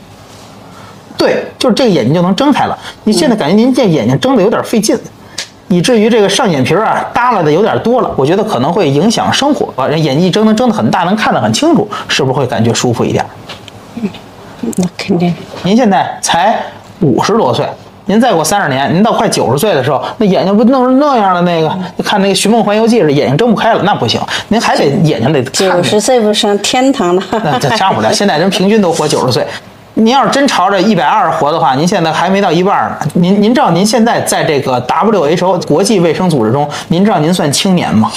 [1.16, 2.78] 对，就是这个眼睛就能睁开了。
[3.04, 4.94] 你现在感觉您这眼睛睁的有点费劲。
[5.68, 9.72] 以至于这个上眼皮儿啊耷拉的有点多了，我觉得可能会影响生活。
[9.74, 13.24] 把人眼睛一睁能睁得很大，能看得很清楚，是不是会感觉舒服一点？
[14.00, 14.08] 嗯
[14.76, 15.34] 那肯定。
[15.62, 16.58] 您现在才
[17.00, 17.66] 五十多岁，
[18.06, 21.68] 您再过三十年，您到快九十岁的时候，那眼睛不弄成那样的那个，
[22.02, 25.52] 看那个《寻梦环游记》似的，眼睛睁不开了，那不行，您还得眼睛得看。
[25.52, 27.22] 九十岁不上天堂了。
[27.30, 29.46] 那这上不了， 现在人平均都活九十岁。
[29.96, 32.98] 您要是真朝着一百二活的话，您现在还没到一半呢。
[33.14, 38.10] 您您知道您现在在这个 WHO 国际卫生组织中，您知道您算青年吗？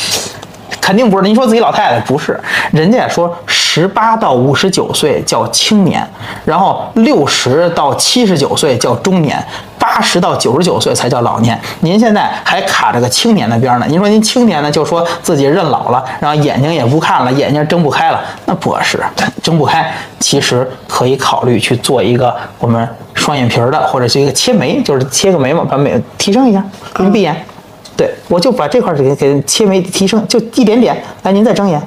[0.88, 1.24] 肯定不是。
[1.24, 2.40] 您说自己老太太不是，
[2.72, 6.08] 人家说十八到五十九岁叫青年，
[6.46, 9.38] 然后六十到七十九岁叫中年，
[9.78, 11.60] 八十到九十九岁才叫老年。
[11.82, 13.86] 您现在还卡着个青年的边儿呢。
[13.90, 19.04] 您说您青年呢，就说自己认老了，然后眼睛也不看了，眼睛睁不开了，那不合适，
[19.44, 19.92] 睁不开。
[20.22, 26.64] 其实可以考虑去做一个我们双眼皮儿的，或者是一个切眉，就是切个眉毛，把眉提升一下。
[27.00, 27.46] 您闭眼。
[27.98, 30.96] 对，我就把这块给给切为提升，就一点点。
[31.24, 31.82] 来，您再睁眼，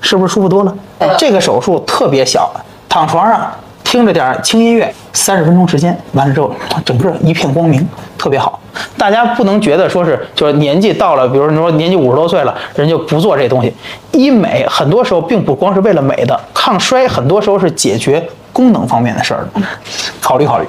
[0.00, 0.74] 是不是舒服多了？
[1.18, 2.50] 这个手术特别小，
[2.88, 3.52] 躺床上
[3.90, 7.84] 听着点儿轻音乐，三十分钟时间，完了之后整个一片光明，
[8.16, 8.60] 特别好。
[8.96, 13.74] 大家不能觉得说是就是年纪到了，比如你说年纪五十多岁了，人就不做这东西。
[14.12, 19.60] 医美很多时候并不光是为了美的，抗衰很多时候是解决功能方面的事儿的，
[20.20, 20.66] 考虑考虑。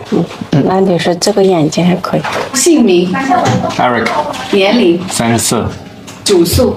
[0.53, 0.63] 嗯。
[0.65, 2.21] 那你说这个眼睛还可以。
[2.55, 3.13] 姓名、
[3.77, 4.07] Eric，
[4.49, 5.63] 年龄、三十四，
[6.23, 6.75] 主诉、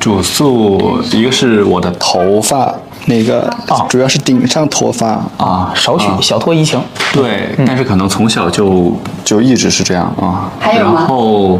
[0.00, 2.74] 主诉一个是我的头发，
[3.08, 3.52] 那个
[3.88, 6.80] 主要是顶上脱发啊，少许小脱怡情。
[7.12, 8.92] 对，但是可能从小就
[9.24, 10.50] 就一直是这样啊。
[10.60, 11.58] 还有吗然后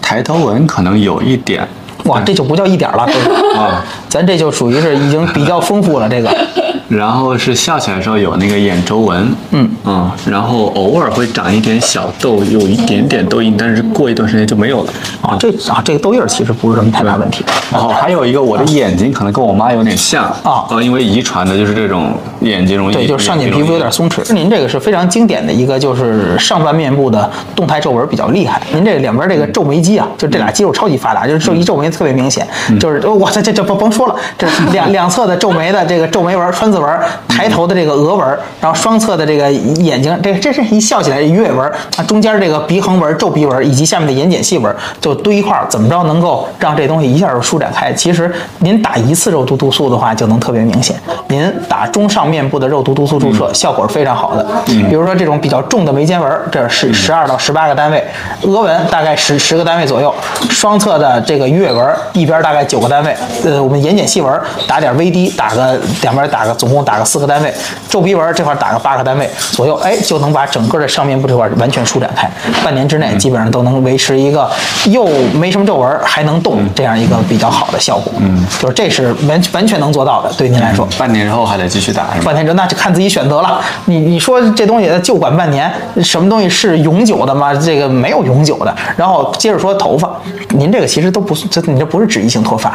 [0.00, 1.66] 抬头纹可能有一点。
[2.10, 3.04] 哇，这就不叫一点儿了，
[3.58, 6.08] 啊，咱这就属于是已经比较丰富了。
[6.08, 6.30] 这个
[6.88, 14.92] 然后是笑起来的时候有那个眼周纹，嗯嗯，然后偶尔会长一点小痘，有一点点痘印，但是过一段时间就没有了。
[15.22, 17.42] 啊，这啊这个痘印儿其实不是什么太大问题。
[17.72, 24.30] 然后还有一个，我的眼睛可能跟我妈有点像啊，呃，因为遗传的就是这种眼睛容易对，就是上睑皮肤有点松弛。
[24.34, 28.60] 您这个是非常经典的一个，就是上半面部的动态皱纹比较厉害。
[28.74, 32.46] 您这两边这个皱眉肌啊，就这俩肌肉超级发达，就是皱一皱眉特别明显。
[32.80, 38.26] 就是呃哇塞，这这不甭说了，这两两侧的皱眉的这个皱眉纹、川字纹，抬头的这个额纹，
[38.60, 41.64] 然后双侧的这个眼睛，这这是一笑起来鱼尾纹
[41.96, 47.92] 啊，中间这个鼻横纹、皱鼻纹以及下面的眼睑细纹就堆一块儿，怎么着能够让这东西一下就舒展开？
[47.92, 50.96] 其实您打一次肉毒毒素的话，就能特别明显。
[51.28, 54.46] 您打中上面部的肉毒毒素注射，效果是非常好的。
[54.66, 58.02] 比如说这种比较重的眉间纹，这是十二到十八个单位，
[58.42, 60.14] 额纹大概十十个单位左右，
[60.50, 61.81] 双侧的这个鱼尾纹
[62.12, 67.52] 一边大概九个单位，呃，我们眼睑细纹打点微滴打个两边打个总共打个四个单位，
[67.88, 72.30] 皱鼻纹这块打个八个单位左右，哎，就能把整个的上面部这块完全舒展开，
[72.64, 74.50] 半年之内基本上都能维持一个
[74.86, 78.12] 又没什么皱纹还能动这样一个比较好的效果。
[78.18, 80.86] 嗯，就是这是完完全能做到的，对您来说。
[80.98, 82.06] 半年之后还得继续打？
[82.24, 83.60] 半年之后那就看自己选择了。
[83.86, 85.70] 你你说这东西就管半年，
[86.02, 87.54] 什么东西是永久的吗？
[87.54, 88.74] 这个没有永久的。
[88.96, 90.10] 然后接着说头发，
[90.50, 92.70] 您这个其实都不是，这你这不是脂溢性脱发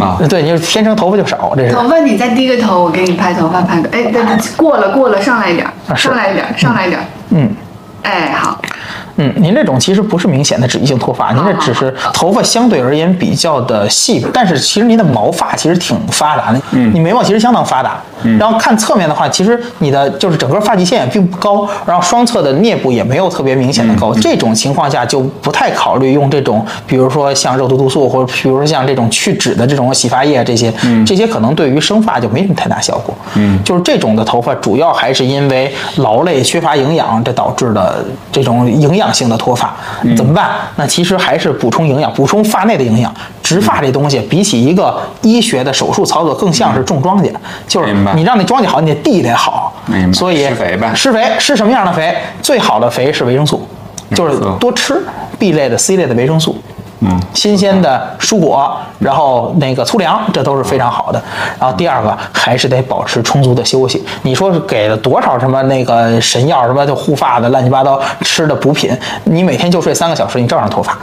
[0.00, 0.18] 啊？
[0.28, 1.74] 对，你就是天生头发就少，这是。
[1.74, 7.54] 头发你再低个头，我给你拍头发拍个，哎，对对，过了过了，上来一点，上来一点，上来一点，嗯。
[8.02, 8.58] 哎，好，
[9.18, 39.74] 嗯，您这种其实不是明显的脂溢性脱发，您这只是头发相对而言比较的细，但是其实您的毛发其实挺发达的，嗯，你眉毛其实相当发达，嗯，然后看侧面的话，其实你的就是整个发际线也并不高，然后双侧的颞部也没有特别明显的高，这种情况下就不太考虑用这种，比如说像肉毒毒素或者比如说像这种去脂的这种洗发液这些，嗯，这些可能对于生发就没什么太大效果，嗯，就是这种的头发主要还是因为劳累缺乏营养这导致的这种营养性的脱发，
[40.16, 40.50] 怎么办？
[40.76, 43.12] 那其实还是补充营养，补充发内的营养。
[43.42, 47.32] 植发这东西比起一个医学的手术操作，更像是种庄稼，
[47.66, 49.72] 就是你让那庄稼好，你得地得好，
[50.12, 52.14] 所以施肥呗，施肥施什么样的肥？
[52.42, 53.66] 最好的肥是维生素，
[54.14, 55.02] 就是多吃
[55.38, 56.60] B 类的、C 类的维生素。
[57.00, 61.22] 嗯，新鲜的蔬果，然后那个粗粮，这都是非常好的。
[61.60, 64.04] 然后第二个还是得保持充足的休息。
[64.22, 68.90] 你说是给了多少什么那个神药，什么就护发的乱七八糟吃的补品，
[69.24, 70.98] 你每天就睡三个小时，你照样脱发，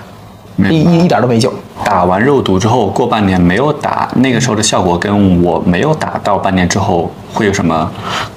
[0.70, 1.54] 一一一点都没救。
[1.84, 7.90] 打完肉毒之后，过半年没有打，那个时候的效果跟我没有打到半年之后会有什么？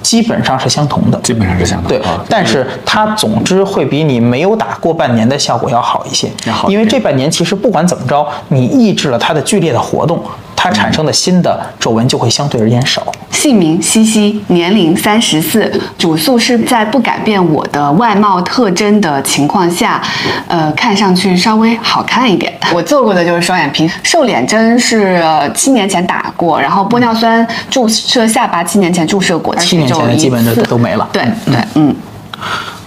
[0.03, 1.97] 基本上是相同的，基本上是相同的。
[1.97, 6.29] 对，但是它总之会比你没有打过半年的效果要好一些。
[6.45, 10.21] 要好，因为这半年其实不管怎么着，你抑制了它的剧烈的活动，
[10.61, 13.01] 它产生的新的皱纹就会相对而言少。
[13.31, 20.01] 姓名西西，年龄三十四，主诉是在不改变我的外貌特征的情况下，
[20.49, 22.53] 呃，看上去稍微好看一点。
[22.73, 25.23] 我做过的就是双眼皮，瘦脸针是
[25.55, 31.07] 七年前打过，然后玻尿酸注射下巴七年前注射过，七年前的基本就都没了。
[31.13, 31.95] 对对，嗯。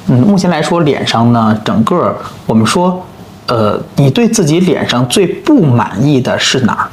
[0.08, 2.14] 嗯，目前来说，脸上呢，整个
[2.44, 3.02] 我们说，
[3.46, 6.84] 呃，你对自己脸上最不满意的是哪儿？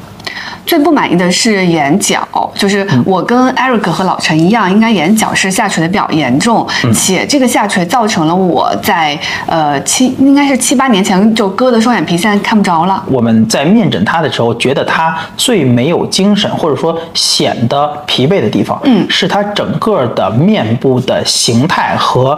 [0.69, 2.21] 最不满意的是眼角，
[2.53, 6.63] 就是我跟 Eric 和老陈一样，应该眼角是下垂的比较严重，
[6.93, 13.03] 且这个下垂造成了我在呃七应该是七八年前就割的双眼皮，现在看不着了。
[13.07, 22.37] 我们在面诊他的时候，觉得他最没有精神，或者说显得疲惫的地方，嗯是他整个的面部的形态和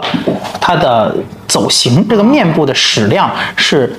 [0.58, 1.14] 他的
[1.46, 3.94] 走形，这个面部的矢量是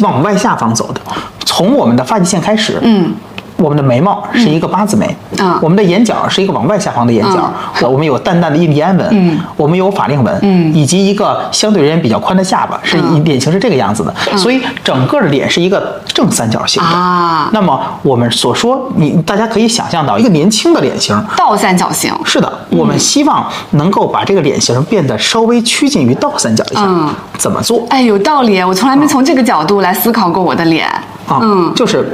[0.00, 1.00] 往外下方走的，
[1.44, 3.12] 从我们的发际线开始，嗯。
[3.56, 7.50] 我们的眉毛是一个八字眉，啊我们的眼角是一个往外下方的眼角，
[7.80, 16.88] 呃我们有淡淡的印第安纹，嗯我们有法令纹，嗯以及一个相对而言比较宽的下巴，是嗯脸型是这个样子的，所以整个的脸是一个正三角形的。
[16.88, 21.16] 啊，那么我们所说，你大家可以想象到一个年轻的脸型。
[21.36, 22.12] 倒三角形。
[22.24, 26.76] 是的，我们希望能够把这个脸型变得稍微趋近于倒三角形。
[26.78, 27.84] 嗯怎么做？
[27.90, 30.88] 哎，有道理，我从来没从这个角度来思考过我的脸。
[31.28, 32.06] 啊，嗯就是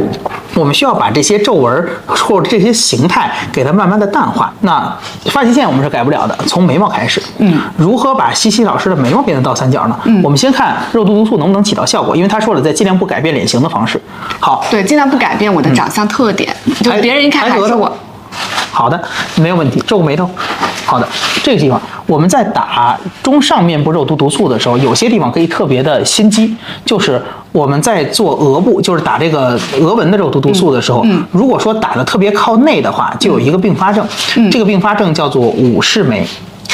[0.54, 4.52] 我们需要把这些皱纹儿或者这些形态给它慢慢的淡化。
[4.60, 4.96] 那
[5.26, 7.20] 发际线我们是改不了的，从眉毛开始。
[7.38, 9.98] 嗯，如何把西西老师的眉毛变成倒三角呢？
[10.04, 14.00] 嗯，我们先看肉毒毒素能不能起到效果，因为他说了，在尽量不改变脸型的方式。
[14.38, 17.90] 好，对，尽量不改变我的长相特点，就别人一看还是我。
[18.72, 19.00] 好的，
[19.36, 19.82] 没有问题。
[19.86, 20.28] 皱个眉头，
[20.86, 21.06] 好的，
[21.42, 27.20] 这个地方我们在打中上面部肉毒毒素的时候，有些地方可以特别的心机，就是
[27.52, 34.06] 我们在做额部，就是打这个额纹的肉毒毒素的时候，嗯如果说打的特别靠内的话，就有一个并发症，
[34.36, 36.26] 嗯这个并发症叫做武士眉。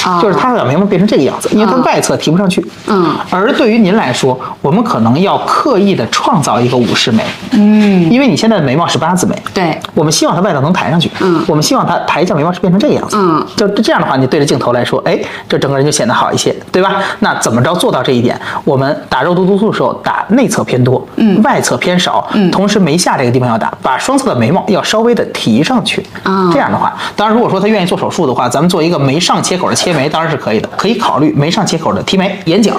[0.05, 0.21] 啊。
[0.21, 2.65] 就是他会把眉毛变成这个样子，因为它啊外侧提不上去。
[2.87, 3.15] 嗯。
[3.31, 11.43] 而对于您来说，我们可能要刻意的创造一个武士眉，嗯，因为你现在的眉毛是八字眉，对，我们希望它外头能抬上去，嗯。
[11.47, 15.19] 我们希望它抬一下眉毛是变成这个样子，嗯，就这样的话，你对着镜头来说，哎，
[15.49, 16.97] 这整个人就显得好一些，对吧？
[17.21, 18.39] 那怎么着做到这一点？
[18.65, 21.41] 我们打肉毒毒素的时候，打内侧偏多，嗯。
[21.43, 22.51] 外侧偏少，嗯。
[22.51, 26.51] 同时眉下这个地方要打，把双侧的眉毛要稍微的提上去，啊。
[26.53, 32.39] 这样的话，当然如果说他愿意做手术的话，咱们做一个眉上切口的切眉，当然是可以的，可以考虑眉上切口的提眉。
[32.47, 32.77] 眼角，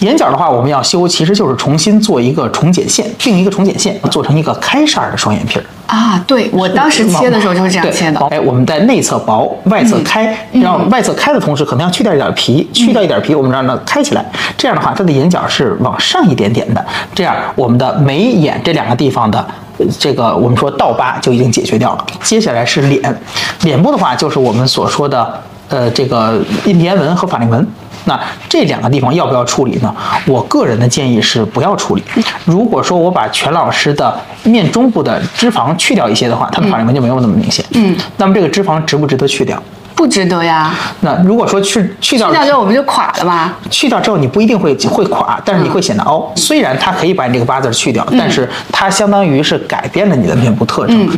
[0.00, 5.64] 眼角的话，我们要修，其实就是重新做一个重睑线，并一个重睑线，做成一个开扇儿的双眼皮儿。
[5.86, 8.20] 啊，对我当时切的时候就是这样切的。
[8.26, 14.24] 哎，我们在内侧薄，外侧开，嗯然后外侧开的同时，可能要去掉一点皮，去掉一点皮，我们让它开起来。
[14.56, 16.84] 这样的话，它的眼角是往上一点点的，
[17.14, 19.38] 这样我们的眉眼这两个地方的。
[19.78, 22.06] 呃这个我们说倒疤就已经解决掉了。
[22.22, 23.20] 接下来是脸，
[23.60, 25.38] 脸部的话就是我们所说的
[25.68, 27.66] 呃这个印第安纹和法令纹。
[28.08, 28.16] 那
[28.48, 29.92] 这两个地方要不要处理呢？
[30.26, 32.02] 我个人的建议是不要处理。
[32.44, 37.64] 如果说我把全老师的面中部的脂肪去掉一些的话，他的法令纹就没有那么明显。
[37.72, 39.60] 嗯，那么这个脂肪值不值得去掉？
[39.96, 43.56] 不值得呀，那如果说去去掉去掉之后我们就垮了吧？
[43.70, 46.30] 去掉之后，你不一定会会垮，但是你会显得凹。
[46.36, 51.08] 虽然它可以把你这个八字去掉，但是它相当于是改变了你的面部特征。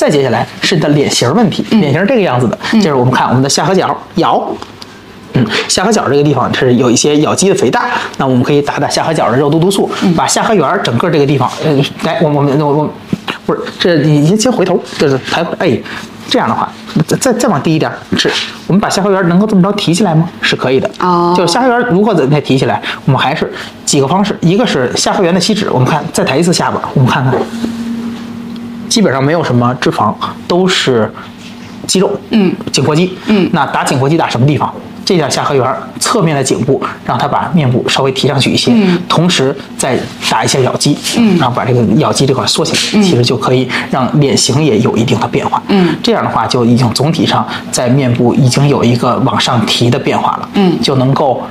[0.00, 4.42] 再接下来是你的脸型问题，脸型是这个样子的，就是我们看我们的下颌角咬。
[5.34, 12.90] 嗯，下颌角这个地方是有一些咬肌的肥大，那我们可以打打下颌角的肉毒毒素，把下颌缘整个这个地方，嗯，来，我我们我我
[13.44, 15.78] 不是这你先先回头，就是抬哎，
[16.30, 16.66] 这样的话，
[17.06, 18.32] 再再再往低一点，是
[18.68, 20.26] 我们把下颌缘能够这么着提起来吗？
[20.40, 20.90] 是可以的。
[21.00, 23.52] 哦就是下颌缘如何再提起来，我们还是
[23.84, 27.34] 几个方式，一个是下颌缘的吸脂，我们看再抬一次下巴，我们看看，
[28.90, 30.12] 基本上没有什么脂肪，
[30.48, 31.10] 都是
[31.86, 33.48] 肌肉，嗯，颈阔肌，嗯。
[33.52, 34.70] 那打颈阔肌打什么地方？
[35.02, 35.66] 这条下颌缘
[35.98, 39.00] 侧面的颈部，让它把面部稍微提上去一些，嗯。
[39.08, 41.38] 同时再打一下咬肌，嗯。
[41.38, 45.94] 然后把这个咬肌这块缩起来，其实就可以让脸型也有一定的变化，嗯。
[46.02, 50.80] 这样的话就已经总体上在面部已经有一个往上提的变化了，嗯。
[50.82, 51.42] 就能够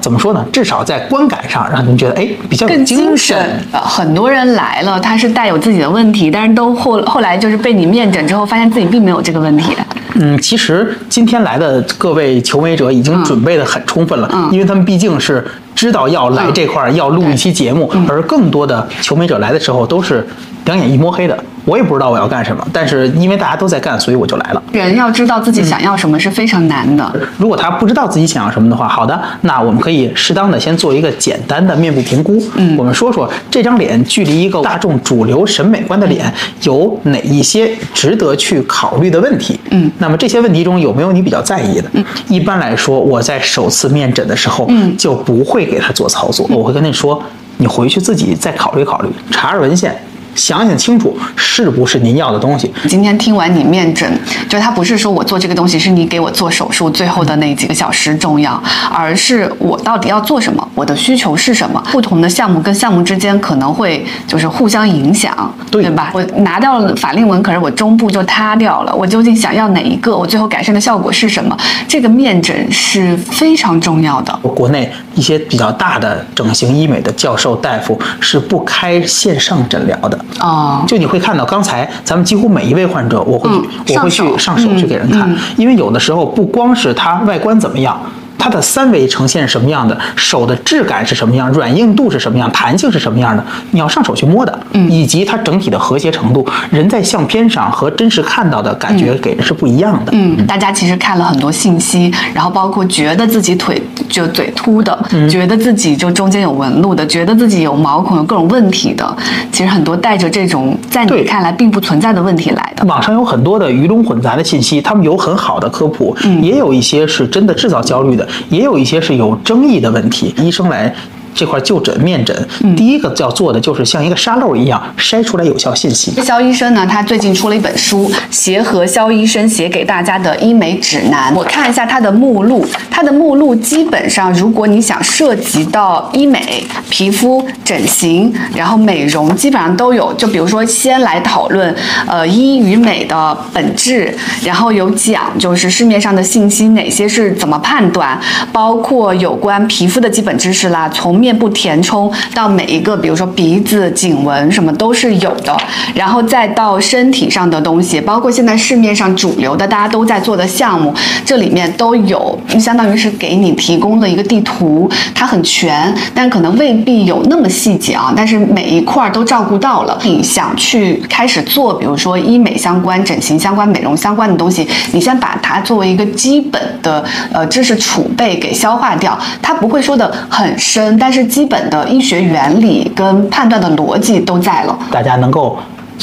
[0.00, 0.44] 怎么说呢？
[0.52, 3.36] 至少在观感上让人觉得哎比较有更精神
[3.72, 9.72] 很多人来了，他是带有自己的问题，但是都后后来就是被你面诊之后，发现自己并没有这个问题。
[10.14, 20.26] 嗯，其实今天来的各位求美者已经准备的很充分了，嗯因为他们毕竟是知道要来这块儿要录一期节目，嗯而更多的求美者来的时候都是
[20.64, 21.44] 两眼一摸黑的。
[21.70, 24.60] 我也不知道我要干什么，但是因为大家都在干，所以我就来了。
[24.72, 27.08] 人要知道自己想要什么是非常难的。
[27.38, 32.42] 如果他不知道自己想要什么的话，好的，那我们可以适当的先做一个简单的面部评估。
[32.56, 39.60] 嗯我们说说这张脸距离一个大众主流审美观的脸有哪一些值得去考虑的问题。
[39.70, 41.88] 嗯那么这些问题中有没有你比较在意的？
[41.92, 47.22] 嗯，一般来说，我在首次面诊的时候，嗯就不会给他做操作，我会跟你说，
[47.58, 49.96] 你回去自己再考虑考虑，查查文献。
[50.34, 52.72] 想想清楚是不是您要的东西。
[52.88, 54.10] 今天听完你面诊，
[54.48, 58.60] 就他不是说我做这个东西是你给我做手术最后的那几个小时重要，
[58.92, 61.82] 而是我到底要做什么，我的需求是什么。
[61.92, 66.10] 不同的项目跟项目之间可能会就是互相影响，对吧？
[66.14, 70.16] 我拿掉了法令纹，可是我中部就塌掉了，我究竟想要哪一个？
[70.16, 71.56] 我最后改善的效果是什么？
[71.86, 74.32] 这个面诊是非常重要的。
[74.54, 80.18] 国内一些比较大的整形医美的教授大夫是不开线上诊疗的。
[80.40, 83.62] 哦，就你会看到刚才咱们几乎每一位患者，我会、嗯
[83.94, 84.70] 我会去上手。
[84.70, 88.00] 去给人看，因为有的时候不光是他外观怎么样。
[88.40, 94.90] 它的三维呈现是什么样的，手的质感是什么样，软硬度是什么样，弹性是什么样的，你要上手去摸的，嗯。
[94.90, 100.12] 以及它整体的和谐程度，人在相片上和真实看到的感觉给人是不一样的。
[100.14, 105.28] 嗯，大家其实看了很多信息，然后包括觉得自己腿就嘴凸的，嗯。
[105.28, 109.16] 觉得自己就中间有纹路的，觉得自己有毛孔有各种问题的，
[109.52, 112.86] 其实很多带着这种在你看来并不存在的问题来的。
[112.86, 120.34] 网上有很多的鱼龙混杂的信息，他们有很好的科普，也有一些是真的制造焦虑的，也有一些是有争议的问题。
[120.38, 120.94] 医生来
[121.34, 126.12] 这块就诊面诊，第一个要做的就是像一个沙漏一样筛出来有效信息。
[126.22, 131.34] 肖医生呢，他最近出了一本书，协和肖医生写给大家的医美指南。
[131.34, 140.12] 我看一下他的目录，他的目录基本上，如果你想涉及到医美、皮肤、整形，然后美容，基本上都有。
[140.14, 141.74] 就比如说，先来讨论
[142.06, 144.14] 呃医与美的本质，
[144.44, 148.18] 然后有讲就是市面上的信息哪些是怎么判断，
[148.52, 155.56] 包括有关皮肤的基本知识啦，从面部填充到每一个，比如说鼻子、颈纹什么都是有的，
[155.94, 160.94] 然后再到身体上的东西，包括现在市面上主流的大家都在做的项目，
[161.24, 169.98] 这里面都有，相当于是给你提供了一个地图，它很全，但可能未必有那么细节啊，但是每一块儿都照顾到了。
[170.04, 184.78] 你想去开始做，比如说医美相关、整形相关、美容相关的东西，你先把它作为一个基本的呃知识储备给消化掉，它不会说的很深，但但是基本的医学原理跟判断的逻辑都在了。
[184.92, 185.58] 大家能够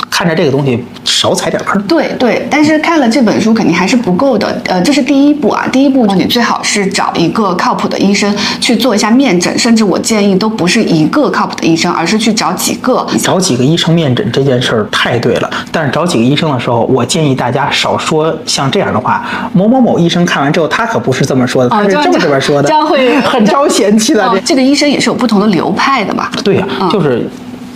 [0.09, 1.81] 看着这个东西少踩点坑。
[1.83, 4.61] 对对，但是看了这本书肯定还是不够的。
[4.65, 13.05] 呃，这是第一步啊，第一步你最好是找一个靠谱的医生去做一下面诊，甚至我建议都不是一个靠谱的医生，而是去找几个。
[13.21, 19.25] 找几个医生面诊这件事儿太对了，但是找几个医生的时候，我建议大家少说像这样的话。
[19.53, 24.25] 某某某医生看完之后，他可不是这么说的，他是这么这么说的，哦这样会 很招嫌弃的。
[24.25, 26.29] 哦这个医生也是有不同的流派的嘛？
[26.43, 27.27] 对呀、嗯就是。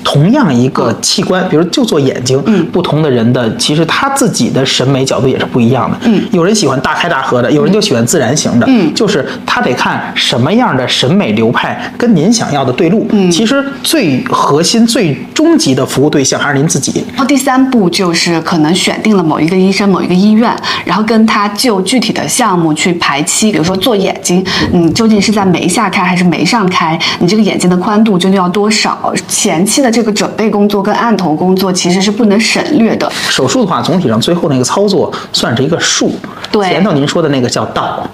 [0.04, 5.98] 同样一个器官，比如就做眼睛，嗯不同的人的其实他自己的审美角度也是不一样的。
[6.04, 8.66] 嗯有人喜欢大开大合的，有人就喜欢自然型的。
[8.70, 13.08] 嗯就是他得看什么样的审美流派跟您想要的对路。
[13.12, 17.04] 嗯其实最核心、最终极的服务对象还是您自己。
[17.12, 23.52] 然后第三步就是可能选定了某一个医生、某一个医院，然后跟他就具体的项目去排期。
[23.52, 27.00] 比如说做眼睛，你究竟是在眉下开还是眉上开？
[27.20, 29.14] 你这个眼睛的宽度究竟要多少？
[29.28, 33.12] 前期的这个准备工作跟案头工作其实是不能省略的。
[33.12, 36.14] 手术的话，总体上最后那个操作算是一个术，
[36.52, 38.10] 对前头您说的那个叫道。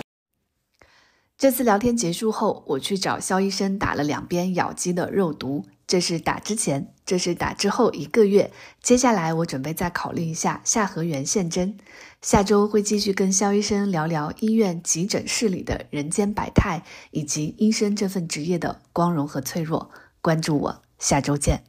[1.38, 8.50] 这次聊天结束后，我去找肖医生打了两边咬肌的肉毒，这是打之前，这是打之后一个月。
[8.82, 11.78] 接下来我准备再考虑一下下颌缘线针。
[12.24, 19.92] 下周会继续跟肖医生聊聊医院急诊室里的人间百态，以及医生这份职业的光荣和脆弱。
[20.20, 21.64] 关注我，下周见。